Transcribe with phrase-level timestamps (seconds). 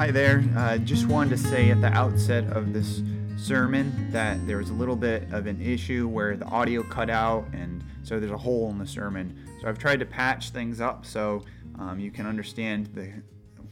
[0.00, 0.42] Hi there.
[0.56, 3.02] Uh, just wanted to say at the outset of this
[3.36, 7.44] sermon that there was a little bit of an issue where the audio cut out,
[7.52, 9.38] and so there's a hole in the sermon.
[9.60, 11.44] So I've tried to patch things up so
[11.78, 13.12] um, you can understand the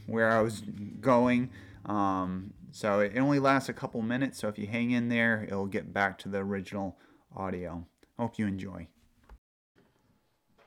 [0.05, 0.61] where I was
[1.01, 1.49] going.
[1.87, 5.65] Um, so it only lasts a couple minutes, so if you hang in there, it'll
[5.65, 6.95] get back to the original
[7.35, 7.87] audio.
[8.19, 8.87] Hope you enjoy.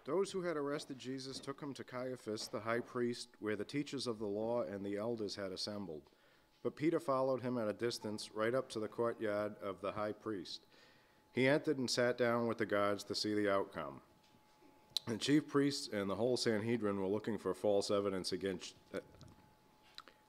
[0.04, 4.06] Those who had arrested Jesus took him to Caiaphas, the high priest, where the teachers
[4.06, 6.02] of the law and the elders had assembled.
[6.62, 10.12] But Peter followed him at a distance, right up to the courtyard of the high
[10.12, 10.62] priest.
[11.32, 14.00] He entered and sat down with the guards to see the outcome.
[15.06, 18.98] The chief priests and the whole Sanhedrin were looking for false evidence against, uh,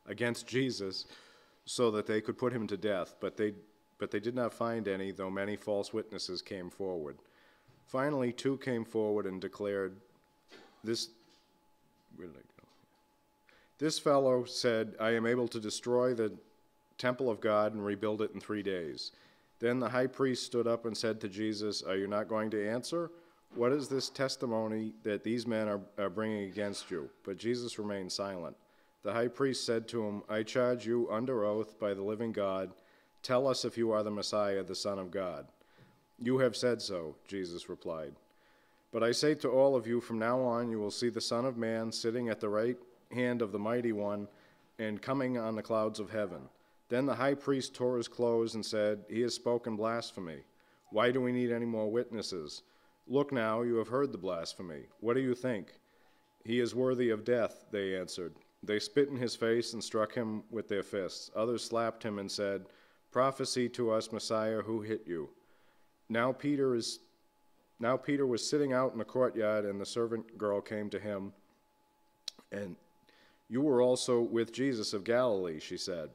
[0.07, 1.05] against Jesus
[1.65, 3.53] so that they could put him to death, but they,
[3.99, 7.17] but they did not find any, though many false witnesses came forward.
[7.87, 9.95] Finally, two came forward and declared,
[10.83, 11.09] This,
[12.15, 12.67] where did I go?
[13.77, 16.31] This fellow said, I am able to destroy the
[16.97, 19.11] temple of God and rebuild it in three days.
[19.59, 22.69] Then the high priest stood up and said to Jesus, Are you not going to
[22.69, 23.11] answer?
[23.55, 27.09] What is this testimony that these men are, are bringing against you?
[27.23, 28.55] But Jesus remained silent.
[29.03, 32.71] The high priest said to him, I charge you under oath by the living God,
[33.21, 35.45] tell us if you are the Messiah, the Son of God.
[36.23, 38.13] You have said so, Jesus replied.
[38.93, 41.43] But I say to all of you, from now on you will see the Son
[41.43, 42.77] of Man sitting at the right
[43.11, 44.29] hand of the Mighty One
[44.79, 46.43] and coming on the clouds of heaven.
[46.87, 50.45] Then the high priest tore his clothes and said, He has spoken blasphemy.
[50.91, 52.63] Why do we need any more witnesses?
[53.05, 54.83] Look now, you have heard the blasphemy.
[55.01, 55.73] What do you think?
[56.45, 58.33] He is worthy of death, they answered.
[58.63, 61.31] They spit in his face and struck him with their fists.
[61.35, 62.67] Others slapped him and said,
[63.11, 65.27] Prophesy to us, Messiah, who hit you?
[66.09, 66.99] Now Peter is
[67.79, 71.33] now Peter was sitting out in the courtyard, and the servant girl came to him,
[72.51, 72.75] and
[73.49, 76.09] you were also with Jesus of Galilee, she said.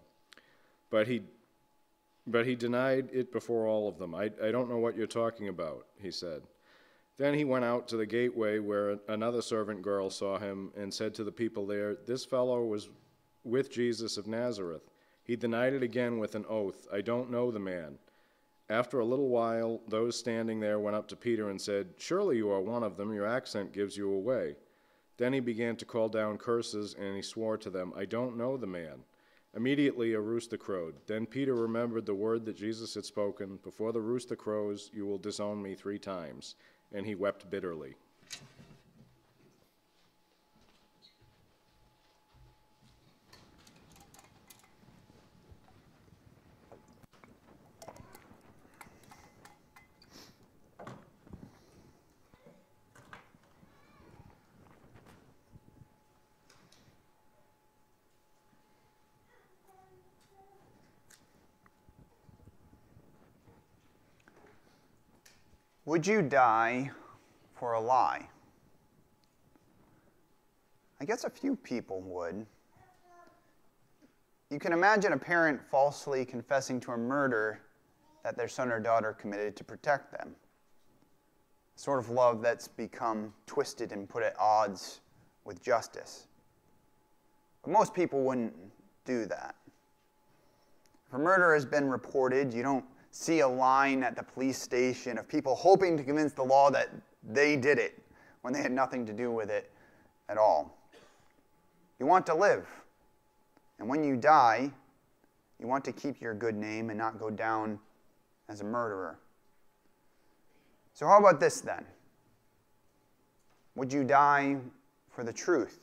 [0.91, 1.23] But he
[2.27, 4.15] but he denied it before all of them.
[4.15, 6.43] I, I don't know what you're talking about, he said.
[7.17, 11.15] Then he went out to the gateway where another servant girl saw him and said
[11.15, 12.91] to the people there, This fellow was
[13.45, 14.83] with Jesus of Nazareth.
[15.25, 17.99] He denied it again with an oath, I don't know the man.
[18.71, 22.51] After a little while, those standing there went up to Peter and said, Surely you
[22.51, 24.57] are one of them, your accent gives you away.
[25.17, 28.57] Then he began to call down curses, and he swore to them, I don't know
[28.57, 29.05] the man.
[29.57, 30.95] Immediately a rooster crowed.
[31.07, 35.19] Then Peter remembered the word that Jesus had spoken Before the rooster crows, you will
[35.19, 36.55] disown me three times.
[36.93, 37.95] And he wept bitterly.
[65.89, 66.91] Would you die
[67.55, 68.29] for a lie?
[71.01, 72.45] I guess a few people would.
[74.51, 77.63] You can imagine a parent falsely confessing to a murder
[78.23, 80.37] that their son or daughter committed to protect them.
[81.75, 85.01] A sort of love that's become twisted and put at odds
[85.47, 86.27] with justice.
[87.63, 88.53] But most people wouldn't
[89.07, 89.55] do that.
[91.07, 95.19] If a murder has been reported, you don't see a line at the police station
[95.19, 96.91] of people hoping to convince the law that
[97.29, 98.03] they did it
[98.43, 99.71] when they had nothing to do with it
[100.29, 100.77] at all.
[101.99, 102.67] You want to live.
[103.79, 104.71] And when you die,
[105.59, 107.79] you want to keep your good name and not go down
[108.49, 109.19] as a murderer.
[110.95, 111.85] So, how about this then?
[113.75, 114.57] Would you die
[115.11, 115.79] for the truth?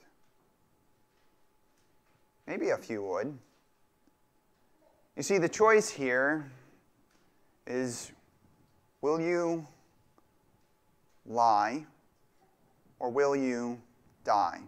[2.48, 3.38] Maybe a few would.
[5.16, 6.52] You see, the choice here
[7.68, 8.12] is
[9.02, 9.66] will you
[11.26, 11.86] lie
[13.00, 13.80] or will you
[14.24, 14.62] die?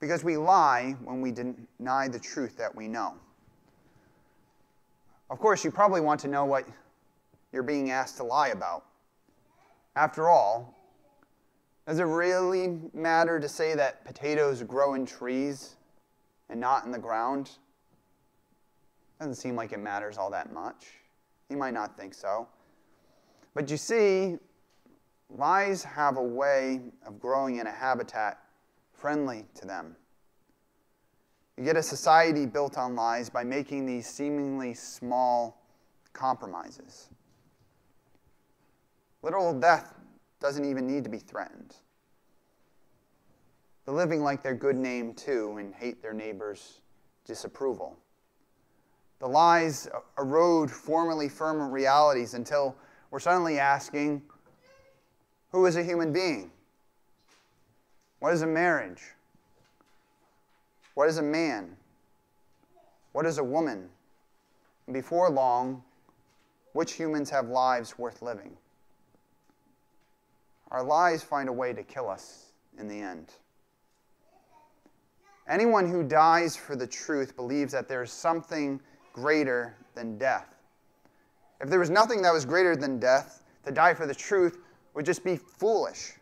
[0.00, 3.14] Because we lie when we deny the truth that we know.
[5.30, 6.66] Of course, you probably want to know what
[7.52, 8.84] you're being asked to lie about.
[9.96, 10.74] After all,
[11.86, 15.76] does it really matter to say that potatoes grow in trees
[16.48, 17.50] and not in the ground?
[19.18, 20.86] Doesn't seem like it matters all that much.
[21.48, 22.46] You might not think so.
[23.54, 24.36] But you see,
[25.28, 28.38] lies have a way of growing in a habitat
[28.92, 29.96] friendly to them.
[31.56, 35.60] You get a society built on lies by making these seemingly small
[36.12, 37.08] compromises.
[39.22, 39.94] Literal death
[40.40, 41.74] doesn't even need to be threatened.
[43.86, 46.80] The living like their good name too and hate their neighbor's
[47.24, 47.98] disapproval.
[49.20, 49.88] The lies
[50.18, 52.76] erode formerly firm realities until
[53.10, 54.22] we're suddenly asking
[55.50, 56.50] who is a human being?
[58.20, 59.02] What is a marriage?
[60.94, 61.76] What is a man?
[63.12, 63.88] What is a woman?
[64.86, 65.82] And before long,
[66.72, 68.56] which humans have lives worth living?
[70.70, 73.32] Our lies find a way to kill us in the end.
[75.48, 78.80] Anyone who dies for the truth believes that there is something
[79.20, 80.54] greater than death.
[81.60, 84.58] If there was nothing that was greater than death, to die for the truth
[84.94, 86.12] would just be foolish.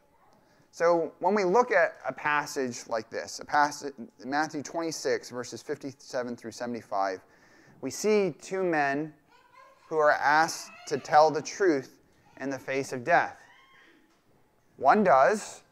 [0.70, 3.94] So when we look at a passage like this, a passage
[4.25, 7.20] Matthew 26 verses 57 through 75,
[7.82, 9.12] we see two men
[9.88, 12.00] who are asked to tell the truth
[12.40, 13.37] in the face of death.
[14.76, 15.62] One does,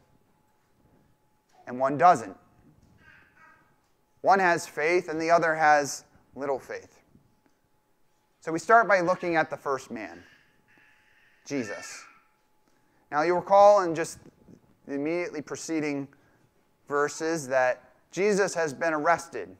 [1.67, 2.35] and one doesn't.
[4.21, 6.05] One has faith, and the other has
[6.35, 6.99] little faith.
[8.45, 10.21] So we start by looking at the first man,
[11.47, 12.03] Jesus.
[13.09, 14.19] Now, you recall in just
[14.87, 16.07] the immediately preceding
[16.87, 19.57] verses that Jesus has been arrested.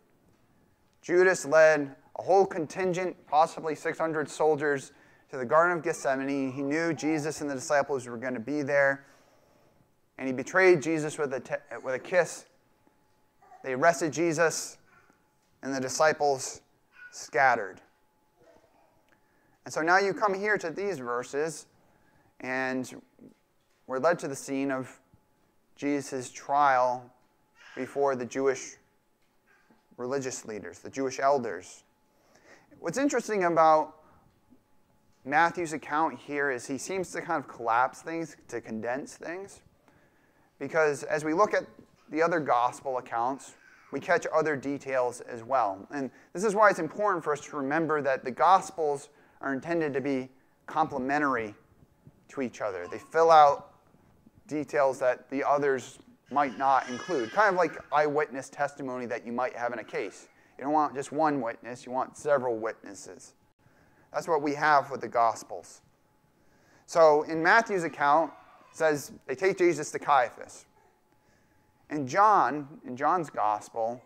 [1.01, 4.91] Judas led a whole contingent, possibly 600 soldiers,
[5.31, 6.51] to the Garden of Gethsemane.
[6.51, 9.07] He knew Jesus and the disciples were going to be there.
[10.19, 12.45] And he betrayed Jesus with a, t- with a kiss.
[13.63, 14.77] They arrested Jesus,
[15.63, 16.61] and the disciples
[17.11, 17.81] scattered.
[19.65, 21.65] And so now you come here to these verses,
[22.39, 23.01] and
[23.87, 24.99] we're led to the scene of
[25.75, 27.11] Jesus' trial
[27.75, 28.75] before the Jewish
[29.97, 31.83] religious leaders, the Jewish elders.
[32.79, 33.95] What's interesting about
[35.25, 39.61] Matthew's account here is he seems to kind of collapse things, to condense things.
[40.59, 41.65] Because as we look at
[42.11, 43.55] the other gospel accounts,
[43.91, 45.87] we catch other details as well.
[45.91, 49.09] And this is why it's important for us to remember that the gospels
[49.41, 50.29] are intended to be
[50.65, 51.53] complementary
[52.29, 52.87] to each other.
[52.89, 53.73] They fill out
[54.47, 55.99] details that the others
[56.31, 60.27] might not include, kind of like eyewitness testimony that you might have in a case.
[60.57, 63.33] You don't want just one witness, you want several witnesses.
[64.13, 65.81] That's what we have with the Gospels.
[66.85, 68.31] So in Matthew's account,
[68.71, 70.65] it says they take Jesus to Caiaphas.
[71.89, 74.01] In John, in John's Gospel,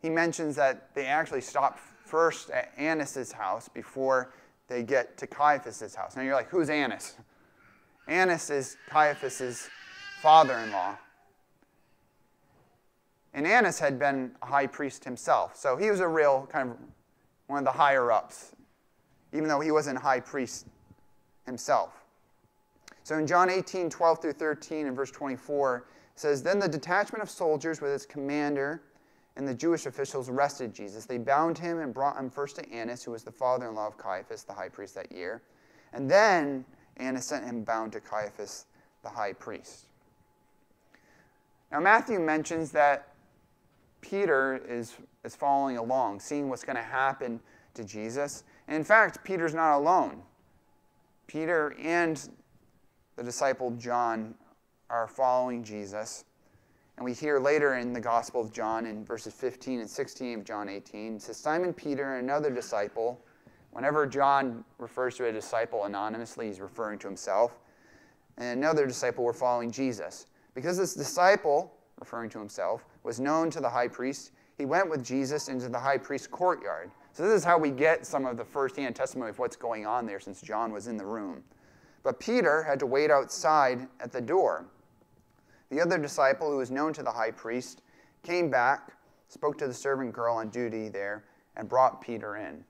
[0.00, 1.78] he mentions that they actually stop
[2.08, 4.32] first at Annas' house before
[4.68, 6.16] they get to Caiaphas' house.
[6.16, 7.16] Now you're like, who's Annas?
[8.06, 9.68] Annas is Caiaphas'
[10.22, 10.96] father in law.
[13.34, 16.76] And Annas had been a high priest himself, so he was a real kind of
[17.46, 18.52] one of the higher ups,
[19.32, 20.66] even though he wasn't high priest
[21.46, 22.04] himself.
[23.04, 25.84] So in John 18, 12 through 13, and verse 24, it
[26.14, 28.82] says, Then the detachment of soldiers with its commander
[29.38, 31.06] and the Jewish officials arrested Jesus.
[31.06, 33.86] They bound him and brought him first to Annas, who was the father in law
[33.86, 35.42] of Caiaphas, the high priest that year.
[35.92, 36.64] And then
[36.96, 38.66] Annas sent him bound to Caiaphas,
[39.04, 39.86] the high priest.
[41.70, 43.14] Now, Matthew mentions that
[44.00, 47.38] Peter is, is following along, seeing what's going to happen
[47.74, 48.42] to Jesus.
[48.66, 50.20] And in fact, Peter's not alone.
[51.28, 52.28] Peter and
[53.14, 54.34] the disciple John
[54.90, 56.24] are following Jesus.
[56.98, 60.44] And we hear later in the Gospel of John, in verses 15 and 16 of
[60.44, 63.24] John 18, it says, Simon Peter and another disciple,
[63.70, 67.60] whenever John refers to a disciple anonymously, he's referring to himself,
[68.36, 70.26] and another disciple were following Jesus.
[70.56, 75.04] Because this disciple, referring to himself, was known to the high priest, he went with
[75.04, 76.90] Jesus into the high priest's courtyard.
[77.12, 80.04] So, this is how we get some of the firsthand testimony of what's going on
[80.04, 81.44] there since John was in the room.
[82.02, 84.66] But Peter had to wait outside at the door.
[85.70, 87.82] The other disciple, who was known to the high priest,
[88.22, 88.92] came back,
[89.28, 91.24] spoke to the servant girl on duty there,
[91.56, 92.64] and brought Peter in.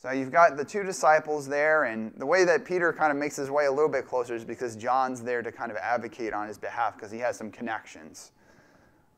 [0.00, 3.34] So you've got the two disciples there, and the way that Peter kind of makes
[3.34, 6.46] his way a little bit closer is because John's there to kind of advocate on
[6.46, 8.30] his behalf because he has some connections.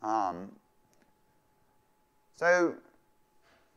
[0.03, 0.53] Um,
[2.37, 2.75] so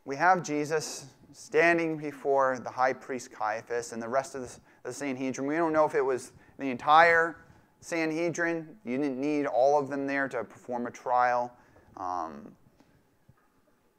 [0.05, 4.93] we have Jesus standing before the high priest Caiaphas and the rest of the, the
[4.93, 5.45] Sanhedrin.
[5.45, 7.35] We don't know if it was the entire
[7.83, 8.67] Sanhedrin.
[8.85, 11.51] You didn't need all of them there to perform a trial.
[11.97, 12.53] Um,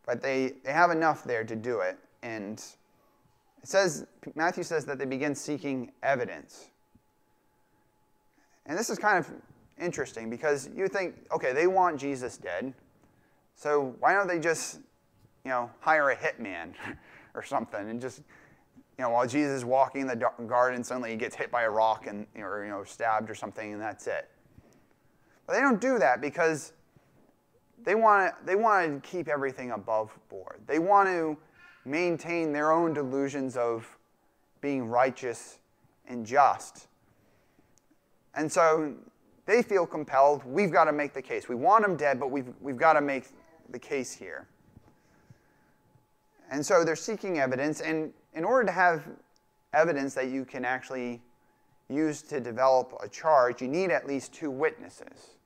[0.06, 1.98] but they, they have enough there to do it.
[2.22, 2.58] And
[3.62, 6.70] it says, Matthew says that they begin seeking evidence.
[8.66, 9.30] And this is kind of
[9.78, 12.72] interesting because you think, okay, they want Jesus dead.
[13.54, 14.76] So why don't they just,
[15.44, 16.72] you know, hire a hitman
[17.34, 18.22] or something and just
[18.98, 21.70] you know, while Jesus is walking in the garden, suddenly he gets hit by a
[21.70, 24.30] rock and, or, you know, stabbed or something, and that's it.
[25.46, 26.72] But they don't do that because
[27.82, 30.60] they want to, they want to keep everything above board.
[30.66, 31.36] They want to
[31.84, 33.86] maintain their own delusions of
[34.60, 35.58] being righteous
[36.06, 36.86] and just.
[38.34, 38.94] And so
[39.46, 41.48] they feel compelled, we've got to make the case.
[41.48, 43.26] We want him dead, but we've, we've got to make
[43.70, 44.46] the case here.
[46.50, 49.04] And so they're seeking evidence, and in order to have
[49.72, 51.22] evidence that you can actually
[51.88, 55.36] use to develop a charge, you need at least two witnesses.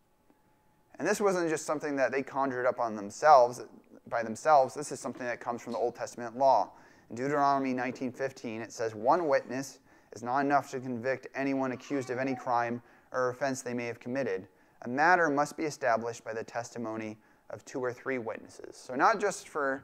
[0.98, 3.60] And this wasn't just something that they conjured up on themselves
[4.08, 4.74] by themselves.
[4.74, 6.72] This is something that comes from the Old Testament law.
[7.10, 9.78] In Deuteronomy 19:15, it says, "One witness
[10.12, 14.00] is not enough to convict anyone accused of any crime or offense they may have
[14.00, 14.48] committed.
[14.82, 17.18] A matter must be established by the testimony
[17.50, 19.82] of two or three witnesses." So not just for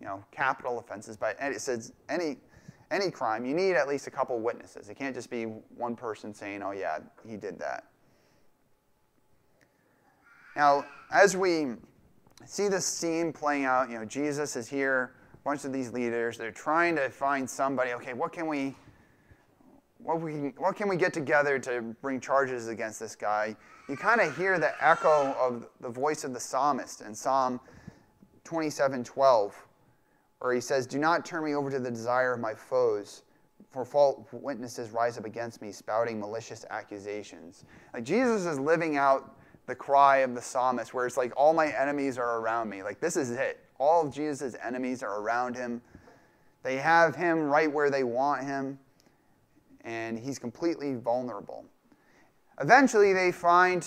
[0.00, 2.38] you know, capital offenses, but it says any
[2.90, 4.88] any crime, you need at least a couple witnesses.
[4.88, 7.84] It can't just be one person saying, "Oh yeah, he did that."
[10.56, 11.74] Now, as we
[12.46, 16.38] see this scene playing out, you know, Jesus is here, a bunch of these leaders,
[16.38, 18.74] they're trying to find somebody, okay, what can we
[19.98, 23.56] what, we, what can we get together to bring charges against this guy?
[23.88, 27.60] You kind of hear the echo of the voice of the psalmist in Psalm
[28.44, 29.52] 27:12,
[30.38, 33.22] where he says, "Do not turn me over to the desire of my foes,
[33.70, 39.34] for false witnesses rise up against me, spouting malicious accusations." Like Jesus is living out
[39.68, 42.82] the cry of the psalmist, where it's like, all my enemies are around me.
[42.82, 43.60] Like, this is it.
[43.78, 45.82] All of Jesus' enemies are around him.
[46.62, 48.78] They have him right where they want him,
[49.82, 51.66] and he's completely vulnerable.
[52.60, 53.86] Eventually, they find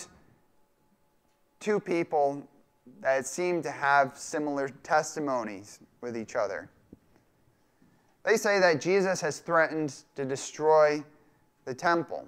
[1.60, 2.48] two people
[3.02, 6.70] that seem to have similar testimonies with each other.
[8.24, 11.04] They say that Jesus has threatened to destroy
[11.66, 12.26] the temple.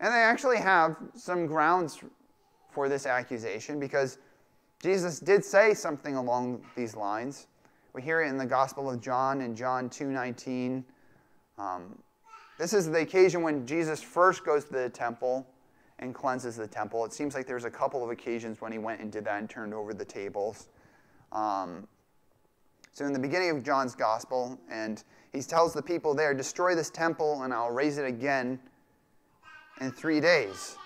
[0.00, 1.98] And they actually have some grounds
[2.70, 4.18] for this accusation because
[4.80, 7.48] Jesus did say something along these lines.
[7.92, 10.84] We hear it in the Gospel of John in John 2:19.
[11.58, 11.98] Um,
[12.58, 15.46] this is the occasion when Jesus first goes to the temple
[15.98, 17.04] and cleanses the temple.
[17.04, 19.50] It seems like there's a couple of occasions when he went and did that and
[19.50, 20.68] turned over the tables.
[21.32, 21.88] Um,
[22.92, 25.02] so in the beginning of John's Gospel, and
[25.32, 28.58] he tells the people there, "Destroy this temple, and I'll raise it again
[29.80, 30.76] in three days."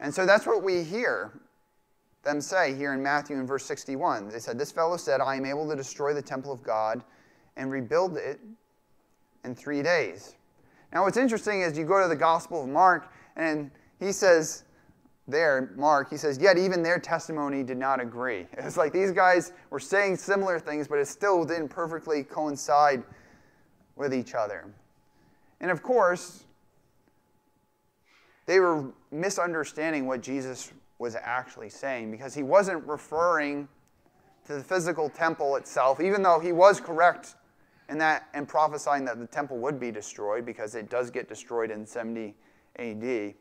[0.00, 1.32] And so that's what we hear
[2.24, 4.28] them say here in Matthew in verse 61.
[4.28, 7.04] They said, This fellow said, I am able to destroy the temple of God
[7.56, 8.40] and rebuild it
[9.44, 10.34] in three days.
[10.92, 14.64] Now, what's interesting is you go to the Gospel of Mark, and he says,
[15.26, 18.46] there, Mark, he says, yet even their testimony did not agree.
[18.58, 23.02] It's like these guys were saying similar things, but it still didn't perfectly coincide
[23.96, 24.66] with each other.
[25.60, 26.44] And of course,
[28.46, 33.68] they were misunderstanding what Jesus was actually saying because he wasn't referring
[34.46, 37.34] to the physical temple itself, even though he was correct
[37.88, 41.70] in that and prophesying that the temple would be destroyed because it does get destroyed
[41.70, 42.34] in 70
[42.78, 43.34] AD.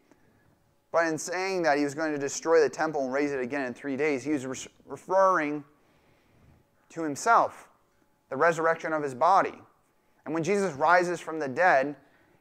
[0.93, 3.65] But in saying that he was going to destroy the temple and raise it again
[3.65, 5.63] in three days, he was re- referring
[6.89, 7.67] to himself,
[8.29, 9.59] the resurrection of his body.
[10.23, 11.95] And when Jesus rises from the dead,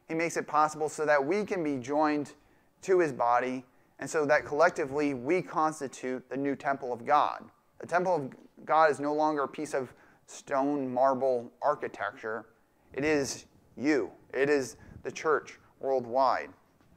[0.06, 2.34] he makes it possible so that we can be joined
[2.82, 3.64] to his body,
[3.98, 7.44] and so that collectively we constitute the new temple of God.
[7.78, 9.94] The temple of God is no longer a piece of
[10.26, 12.44] stone marble architecture,
[12.92, 13.46] it is
[13.78, 16.50] you, it is the church worldwide.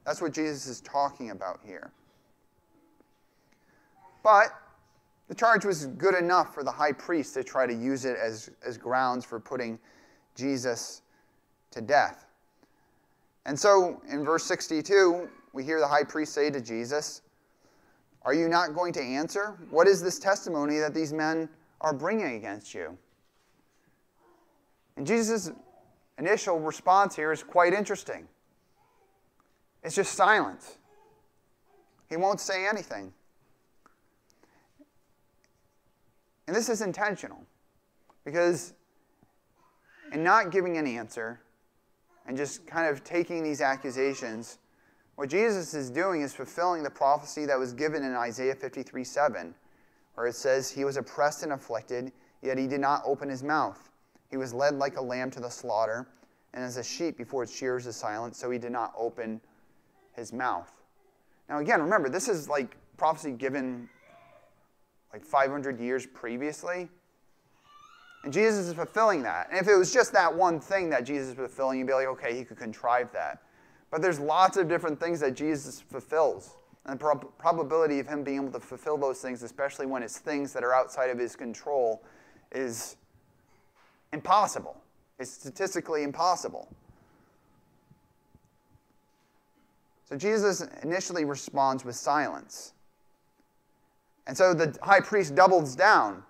[0.06, 1.92] That's what Jesus is talking about here.
[4.24, 4.50] But
[5.28, 8.50] the charge was good enough for the high priest to try to use it as,
[8.66, 9.80] as grounds for putting
[10.36, 11.02] Jesus
[11.72, 12.26] to death.
[13.46, 17.22] And so in verse 62, we hear the high priest say to Jesus,
[18.24, 19.58] Are you not going to answer?
[19.70, 21.50] What is this testimony that these men
[21.82, 22.98] are bringing against you?
[24.98, 25.52] And Jesus'
[26.18, 28.28] initial response here is quite interesting.
[29.86, 30.80] It's just silence.
[32.10, 33.14] He won't say anything.
[36.48, 37.46] And this is intentional
[38.24, 38.74] because
[40.12, 41.40] in not giving an answer
[42.28, 44.58] and just kind of taking these accusations,
[45.18, 49.54] what Jesus is doing is fulfilling the prophecy that was given in Isaiah 53 7,
[50.16, 52.12] where it says, He was oppressed and afflicted,
[52.42, 53.92] yet he did not open his mouth.
[54.32, 56.08] He was led like a lamb to the slaughter,
[56.56, 59.40] and as a sheep before its shears is silent, so he did not open
[60.16, 60.72] his mouth.
[61.50, 63.90] Now, again, remember, this is like prophecy given
[65.14, 66.90] like 500 years previously.
[68.24, 69.50] And Jesus is fulfilling that.
[69.50, 72.08] And if it was just that one thing that Jesus is fulfilling, you'd be like,
[72.08, 73.44] okay, he could contrive that.
[73.92, 76.56] But there's lots of different things that Jesus fulfills
[76.86, 80.18] And the prob- probability of him being able to fulfill those things, especially when it's
[80.18, 82.04] things that are outside of his control,
[82.52, 82.98] is
[84.12, 84.76] impossible.
[85.20, 86.68] It's statistically impossible.
[90.08, 92.74] So Jesus initially responds with silence.
[94.28, 96.24] And so the high priest doubles down.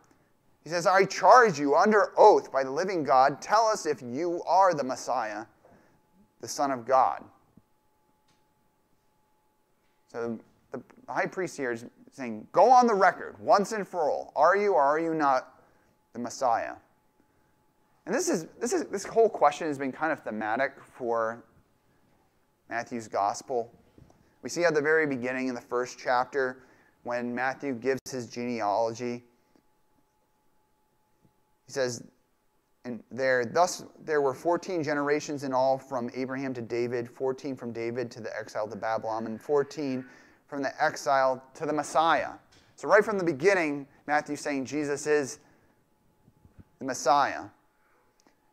[0.64, 4.42] He says, I charge you under oath by the living God, tell us if you
[4.48, 5.46] are the Messiah,
[6.42, 7.24] the Son of God.
[10.12, 10.40] So
[10.72, 14.32] the high priest here is saying, Go on the record, once and for all.
[14.36, 15.62] Are you or are you not
[16.14, 16.74] the Messiah?
[18.06, 21.44] And this is this is this whole question has been kind of thematic for
[22.70, 23.72] Matthew's gospel.
[24.42, 26.64] We see at the very beginning in the first chapter
[27.04, 29.24] when Matthew gives his genealogy.
[31.66, 32.04] He says,
[32.86, 37.74] and there, thus there were 14 generations in all from Abraham to David, 14 from
[37.74, 40.06] David to the exile to Babylon, and 14
[40.48, 42.34] from the exile to the Messiah.
[42.76, 45.40] So, right from the beginning, Matthew's saying Jesus is
[46.80, 47.46] the Messiah.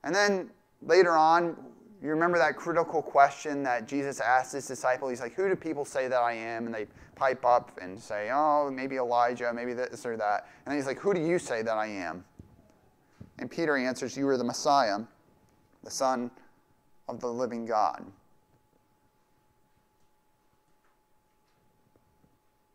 [0.05, 0.51] And then
[0.81, 1.57] later on,
[2.03, 5.11] you remember that critical question that Jesus asked his disciples?
[5.11, 6.67] He's like, Who do people say that I am?
[6.67, 10.49] And they pipe up and say, Oh, maybe Elijah, maybe this or that.
[10.65, 12.25] And then he's like, Who do you say that I am?
[13.39, 14.99] And Peter answers, You are the Messiah,
[15.85, 16.31] the Son
[17.09, 18.05] of the living God.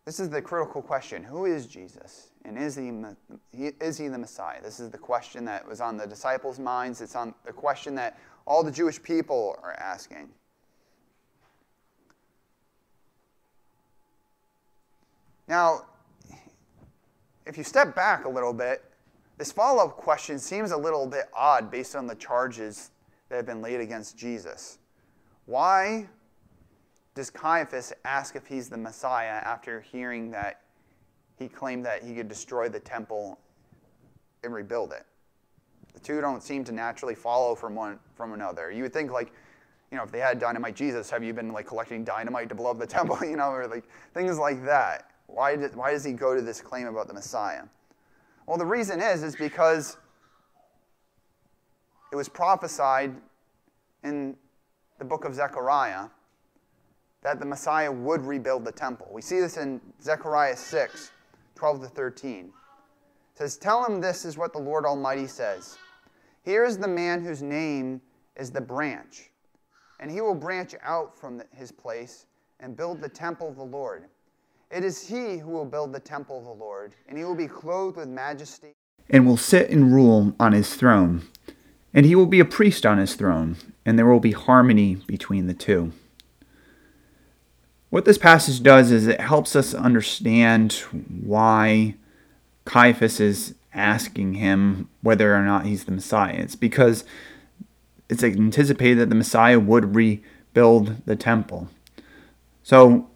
[0.05, 2.29] This is the critical question Who is Jesus?
[2.46, 2.93] And is he,
[3.81, 4.62] is he the Messiah?
[4.63, 7.01] This is the question that was on the disciples' minds.
[7.01, 8.17] It's on the question that
[8.48, 10.30] all the Jewish people are asking.
[15.50, 15.86] Now,
[17.46, 18.84] if you step back a little bit,
[19.38, 22.92] this follow up question seems a little bit odd based on the charges
[23.30, 24.80] that have been laid against Jesus.
[25.46, 26.08] Why
[27.15, 30.62] does Caiaphas ask if he's the Messiah after hearing that
[31.38, 33.39] he claimed that he could destroy the temple
[34.43, 35.06] and rebuild it?
[35.97, 38.69] The two don't seem to naturally follow from one from another.
[38.69, 39.33] You would think like,
[39.89, 42.69] you know, if they had dynamite Jesus, have you been like collecting dynamite to blow
[42.69, 43.83] up the temple, you know, or like
[44.13, 45.10] things like that?
[45.25, 47.63] Why, did, why does he go to this claim about the Messiah?
[48.45, 49.97] Well, the reason is, is because
[52.12, 53.15] it was prophesied
[54.03, 54.36] in
[54.99, 56.10] the book of Zechariah
[57.23, 59.10] that the Messiah would rebuild the temple.
[59.12, 61.12] We see this in Zechariah 6,
[61.55, 62.45] 12 to 13.
[62.45, 62.51] It
[63.33, 65.79] says, Tell him this is what the Lord Almighty says.
[66.47, 68.01] Here is the man whose name
[68.38, 69.31] is the branch,
[69.99, 72.25] and he will branch out from his place
[72.60, 74.05] and build the temple of the Lord
[74.69, 77.47] it is he who will build the temple of the Lord, and he will be
[77.47, 78.75] clothed with majesty.
[79.10, 81.23] And will sit and rule on his throne.
[81.93, 83.55] And he will be a priest on his throne,
[83.86, 85.93] and there will be harmony between the two.
[87.89, 90.73] What this passage does is it helps us understand
[91.23, 91.95] why
[92.65, 96.36] Caiaphas is asking him whether or not he's the Messiah.
[96.38, 97.04] It's because
[98.10, 101.70] it's anticipated that the Messiah would rebuild the temple.
[102.63, 103.10] So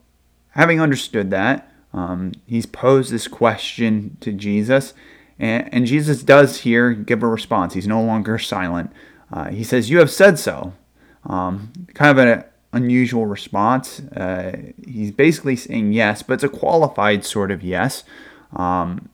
[0.52, 4.94] having understood that, um, he's posed this question to Jesus,
[5.38, 7.74] and, and, Jesus does here give a response.
[7.74, 8.94] He's no longer silent.
[9.34, 10.74] Uh, he says, You have said so.
[11.26, 12.44] Um, kind of an
[12.74, 14.00] unusual response.
[14.00, 18.04] Uh, he's basically saying yes, but it's a qualified sort of yes.
[18.56, 19.10] Um,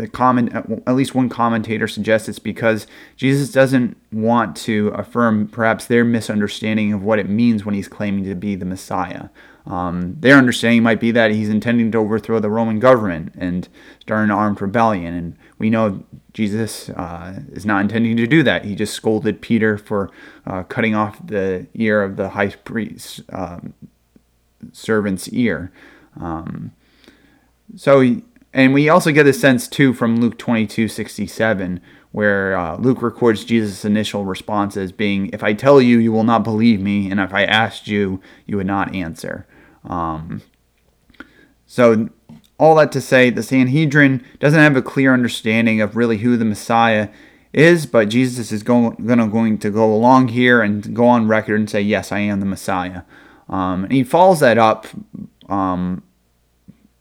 [0.00, 2.86] the comment, at least one commentator suggests it's because
[3.16, 8.24] Jesus doesn't want to affirm perhaps their misunderstanding of what it means when he's claiming
[8.24, 9.28] to be the Messiah.
[9.66, 13.68] Um, their understanding might be that he's intending to overthrow the Roman government and
[14.00, 15.14] start an armed rebellion.
[15.14, 18.64] And we know Jesus uh, is not intending to do that.
[18.64, 20.10] He just scolded Peter for
[20.46, 23.74] uh, cutting off the ear of the high priest um,
[24.72, 25.70] servant's ear.
[26.18, 26.72] Um,
[27.76, 31.80] so, and we also get a sense too from Luke 22 67,
[32.12, 36.24] where uh, Luke records Jesus' initial response as being, If I tell you, you will
[36.24, 39.46] not believe me, and if I asked you, you would not answer.
[39.84, 40.42] Um,
[41.66, 42.08] so,
[42.58, 46.44] all that to say, the Sanhedrin doesn't have a clear understanding of really who the
[46.44, 47.08] Messiah
[47.52, 51.60] is, but Jesus is going, gonna, going to go along here and go on record
[51.60, 53.02] and say, Yes, I am the Messiah.
[53.48, 54.86] Um, and he follows that up
[55.48, 56.02] um,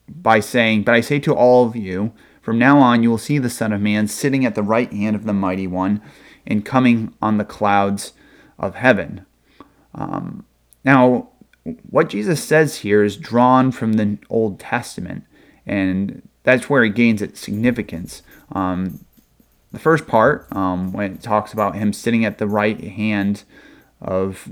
[0.10, 3.38] by saying, But I say to all of you, from now on you will see
[3.38, 6.02] the Son of Man sitting at the right hand of the Mighty One
[6.48, 8.13] and coming on the clouds
[8.58, 9.26] of heaven.
[9.93, 10.45] Um,
[10.84, 11.30] now,
[11.89, 15.26] what Jesus says here is drawn from the Old Testament,
[15.65, 18.22] and that's where it gains its significance.
[18.52, 19.06] Um,
[19.72, 23.43] the first part, um, when it talks about him sitting at the right hand
[24.02, 24.50] of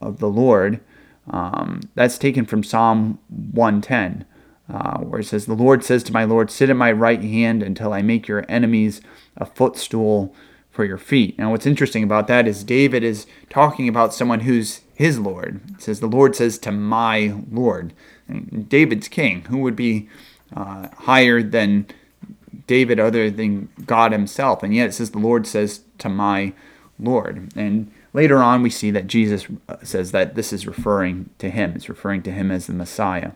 [0.00, 0.80] of the Lord,
[1.30, 4.24] Um, that's taken from Psalm 110,
[4.72, 7.62] uh, where it says, The Lord says to my Lord, Sit at my right hand
[7.62, 9.00] until I make your enemies
[9.36, 10.34] a footstool
[10.70, 11.38] for your feet.
[11.38, 15.60] Now, what's interesting about that is David is talking about someone who's his Lord.
[15.74, 17.92] It says, The Lord says to my Lord.
[18.28, 19.42] And David's king.
[19.46, 20.08] Who would be
[20.54, 21.86] uh, higher than
[22.66, 24.62] David other than God himself?
[24.62, 26.52] And yet it says, The Lord says to my
[26.98, 27.52] Lord.
[27.56, 31.74] And later on, we see that Jesus uh, says that this is referring to him.
[31.76, 33.32] It's referring to him as the Messiah.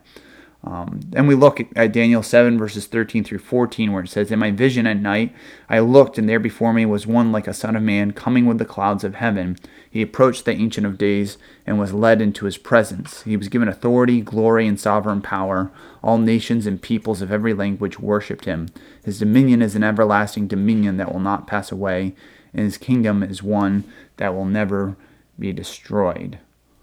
[0.62, 4.38] Um, then we look at Daniel 7, verses 13 through 14, where it says, In
[4.38, 5.34] my vision at night
[5.68, 8.58] I looked, and there before me was one like a son of man coming with
[8.58, 9.58] the clouds of heaven.
[9.90, 13.22] He approached the Ancient of Days and was led into his presence.
[13.22, 15.70] He was given authority, glory, and sovereign power.
[16.02, 18.68] All nations and peoples of every language worshipped him.
[19.04, 22.14] His dominion is an everlasting dominion that will not pass away,
[22.52, 23.84] and his kingdom is one
[24.20, 24.96] that will never
[25.38, 26.38] be destroyed.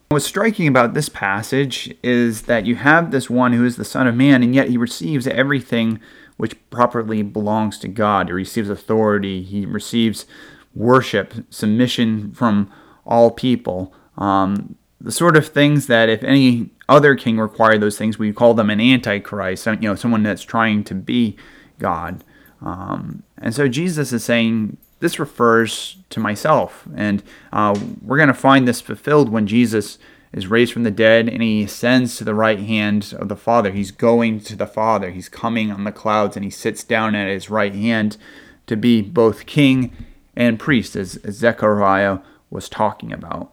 [0.10, 4.08] What's striking about this passage is that you have this one who is the Son
[4.08, 6.00] of Man, and yet he receives everything
[6.38, 8.28] which properly belongs to God.
[8.28, 10.26] He receives authority, he receives
[10.74, 12.72] worship, submission from
[13.06, 13.94] all people.
[14.18, 18.56] Um, the sort of things that if any other king required those things, we call
[18.56, 21.38] them an antichrist, you know, someone that's trying to be
[21.78, 22.24] God.
[22.62, 26.88] Um, and so Jesus is saying, this refers to myself.
[26.96, 29.98] And uh, we're going to find this fulfilled when Jesus
[30.34, 33.72] is raised from the dead and he ascends to the right hand of the Father.
[33.72, 35.12] He's going to the Father.
[35.12, 38.18] He's coming on the clouds and he sits down at his right hand
[38.66, 39.96] to be both king
[40.36, 43.52] and priest, as, as Zechariah was talking about.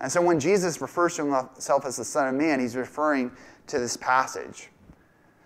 [0.00, 3.32] And so when Jesus refers to himself as the Son of Man, he's referring
[3.66, 4.68] to this passage.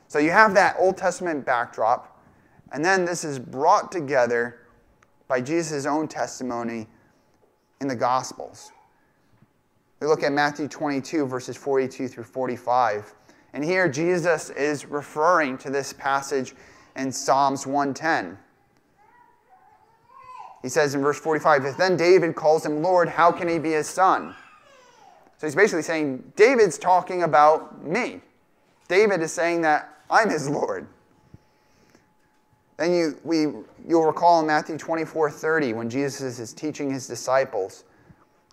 [0.08, 2.11] So you have that Old Testament backdrop
[2.72, 4.58] and then this is brought together
[5.28, 6.86] by Jesus' own testimony
[7.80, 8.72] in the Gospels.
[10.00, 13.14] We look at Matthew 22, verses 42 through 45.
[13.52, 16.54] And here Jesus is referring to this passage
[16.96, 18.38] in Psalms 110.
[20.62, 23.72] He says in verse 45, If then David calls him Lord, how can he be
[23.72, 24.34] his son?
[25.38, 28.20] So he's basically saying, David's talking about me.
[28.88, 30.86] David is saying that I'm his Lord.
[32.82, 33.46] Then you, we,
[33.86, 37.84] you'll recall in Matthew 24 30, when Jesus is teaching his disciples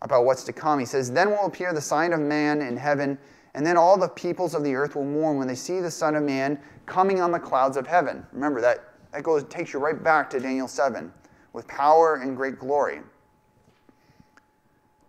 [0.04, 3.18] about what's to come, he says, Then will appear the sign of man in heaven,
[3.56, 6.14] and then all the peoples of the earth will mourn when they see the Son
[6.16, 8.24] of Man coming on the clouds of heaven.
[8.32, 11.12] Remember, that, that goes, takes you right back to Daniel 7
[11.54, 13.02] with power and great glory.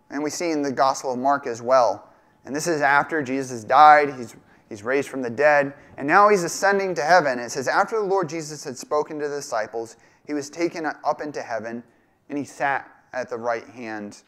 [0.09, 2.09] And we see in the Gospel of Mark as well.
[2.45, 4.35] And this is after Jesus died, he's
[4.71, 7.39] He's raised from the dead, and now he's ascending to heaven.
[7.39, 11.19] It says, After the Lord Jesus had spoken to the disciples, he was taken up
[11.19, 11.83] into heaven,
[12.29, 14.23] and he sat at the right hand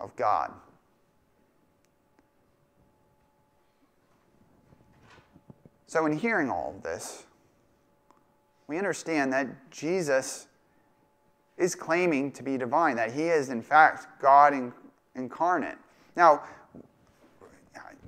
[0.00, 0.52] of God.
[5.86, 7.22] So, in hearing all of this,
[8.66, 10.48] we understand that Jesus
[11.56, 14.72] is claiming to be divine, that he is, in fact, God
[15.14, 15.78] incarnate.
[16.16, 16.42] Now,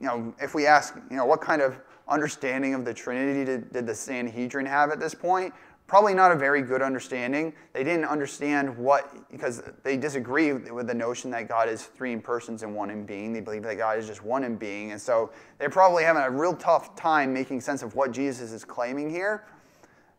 [0.01, 3.73] you know, if we ask, you know, what kind of understanding of the Trinity did,
[3.73, 5.53] did the Sanhedrin have at this point?
[5.87, 7.53] Probably not a very good understanding.
[7.73, 12.23] They didn't understand what, because they disagree with the notion that God is three in
[12.23, 13.33] persons and one in being.
[13.33, 14.93] They believe that God is just one in being.
[14.93, 18.65] And so they're probably having a real tough time making sense of what Jesus is
[18.65, 19.45] claiming here.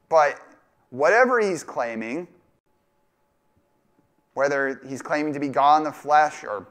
[0.10, 0.42] But
[0.90, 2.28] whatever he's claiming,
[4.34, 6.68] whether he's claiming to be God in the flesh or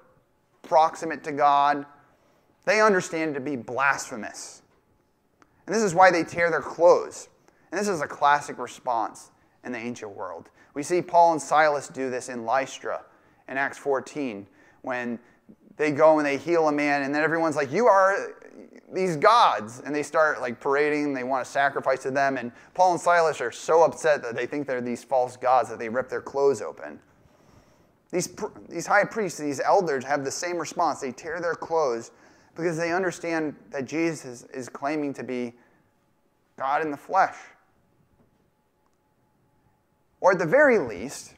[0.62, 1.86] proximate to God,
[2.64, 4.62] they understand it to be blasphemous.
[5.66, 7.28] And this is why they tear their clothes.
[7.70, 9.30] And this is a classic response
[9.64, 10.50] in the ancient world.
[10.74, 13.02] We see Paul and Silas do this in Lystra
[13.48, 14.46] in Acts 14
[14.82, 15.18] when
[15.76, 18.34] they go and they heal a man, and then everyone's like, You are
[18.92, 19.80] these gods.
[19.84, 22.36] And they start like parading, they want to sacrifice to them.
[22.36, 25.78] And Paul and Silas are so upset that they think they're these false gods that
[25.78, 26.98] they rip their clothes open.
[28.10, 28.34] These,
[28.68, 31.00] these high priests, these elders have the same response.
[31.00, 32.10] They tear their clothes
[32.54, 35.54] because they understand that Jesus is claiming to be
[36.58, 37.36] God in the flesh.
[40.20, 41.34] Or at the very least,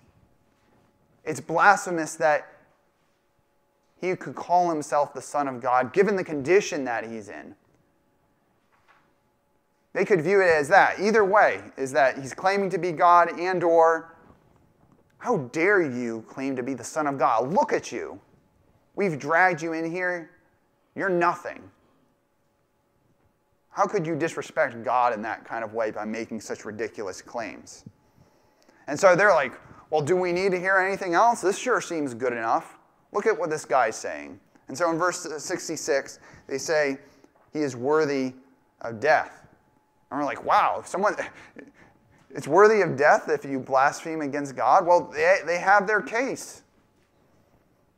[1.25, 2.48] it's blasphemous that
[4.01, 7.55] he could call himself the Son of God, given the condition that he's in.
[9.92, 10.98] They could view it as that.
[10.98, 14.16] Either way, is that he's claiming to be God and or
[15.18, 17.53] how dare you claim to be the Son of God?
[17.53, 18.20] Look at you.
[18.96, 20.32] We've dragged you in here.
[20.94, 21.62] You're nothing.
[23.70, 27.85] How could you disrespect God in that kind of way by making such ridiculous claims?
[28.87, 29.52] And so they're like,
[29.90, 31.40] well, do we need to hear anything else?
[31.40, 32.78] This sure seems good enough.
[33.12, 34.38] Look at what this guy's saying.
[34.68, 36.98] And so in verse 66, they say,
[37.52, 38.35] He is worthy
[38.81, 39.46] of death.
[40.11, 41.16] And we're like, wow, if someone,
[42.31, 44.87] it's worthy of death if you blaspheme against God.
[44.87, 46.62] Well, they, they have their case.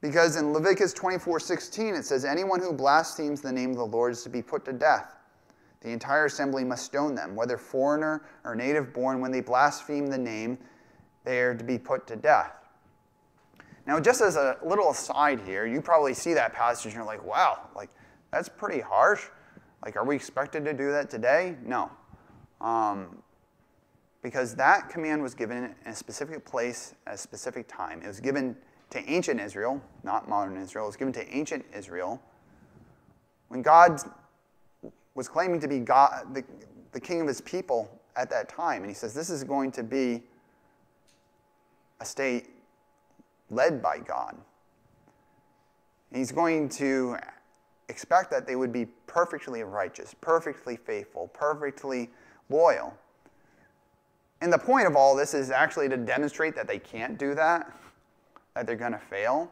[0.04, 4.12] Because in Leviticus 24 16, it says, Anyone who blasphemes the name of the Lord
[4.12, 5.16] is to be put to death.
[5.80, 9.22] The entire assembly must stone them, whether foreigner or native born.
[9.22, 10.58] When they blaspheme the name,
[11.24, 12.52] they are to be put to death.
[13.86, 17.24] Now, just as a little aside here, you probably see that passage and you're like,
[17.24, 17.88] wow, like
[18.30, 19.22] that's pretty harsh.
[19.82, 21.56] Like, are we expected to do that today?
[21.64, 21.90] No.
[22.60, 23.22] Um,
[24.20, 28.02] because that command was given in a specific place at a specific time.
[28.02, 28.54] It was given
[28.94, 30.84] to ancient Israel, not modern Israel.
[30.84, 32.22] It was given to ancient Israel
[33.48, 34.00] when God
[35.16, 36.44] was claiming to be God, the,
[36.92, 38.82] the king of his people at that time.
[38.82, 40.22] And he says, This is going to be
[42.00, 42.50] a state
[43.50, 44.36] led by God.
[46.10, 47.16] And he's going to
[47.88, 52.10] expect that they would be perfectly righteous, perfectly faithful, perfectly
[52.48, 52.96] loyal.
[54.40, 57.72] And the point of all this is actually to demonstrate that they can't do that,
[58.54, 59.50] that they're going to fail.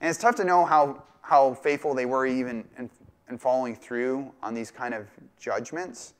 [0.00, 2.90] And it's tough to know how, how faithful they were even in,
[3.28, 5.06] in following through on these kind of
[5.38, 6.14] judgments.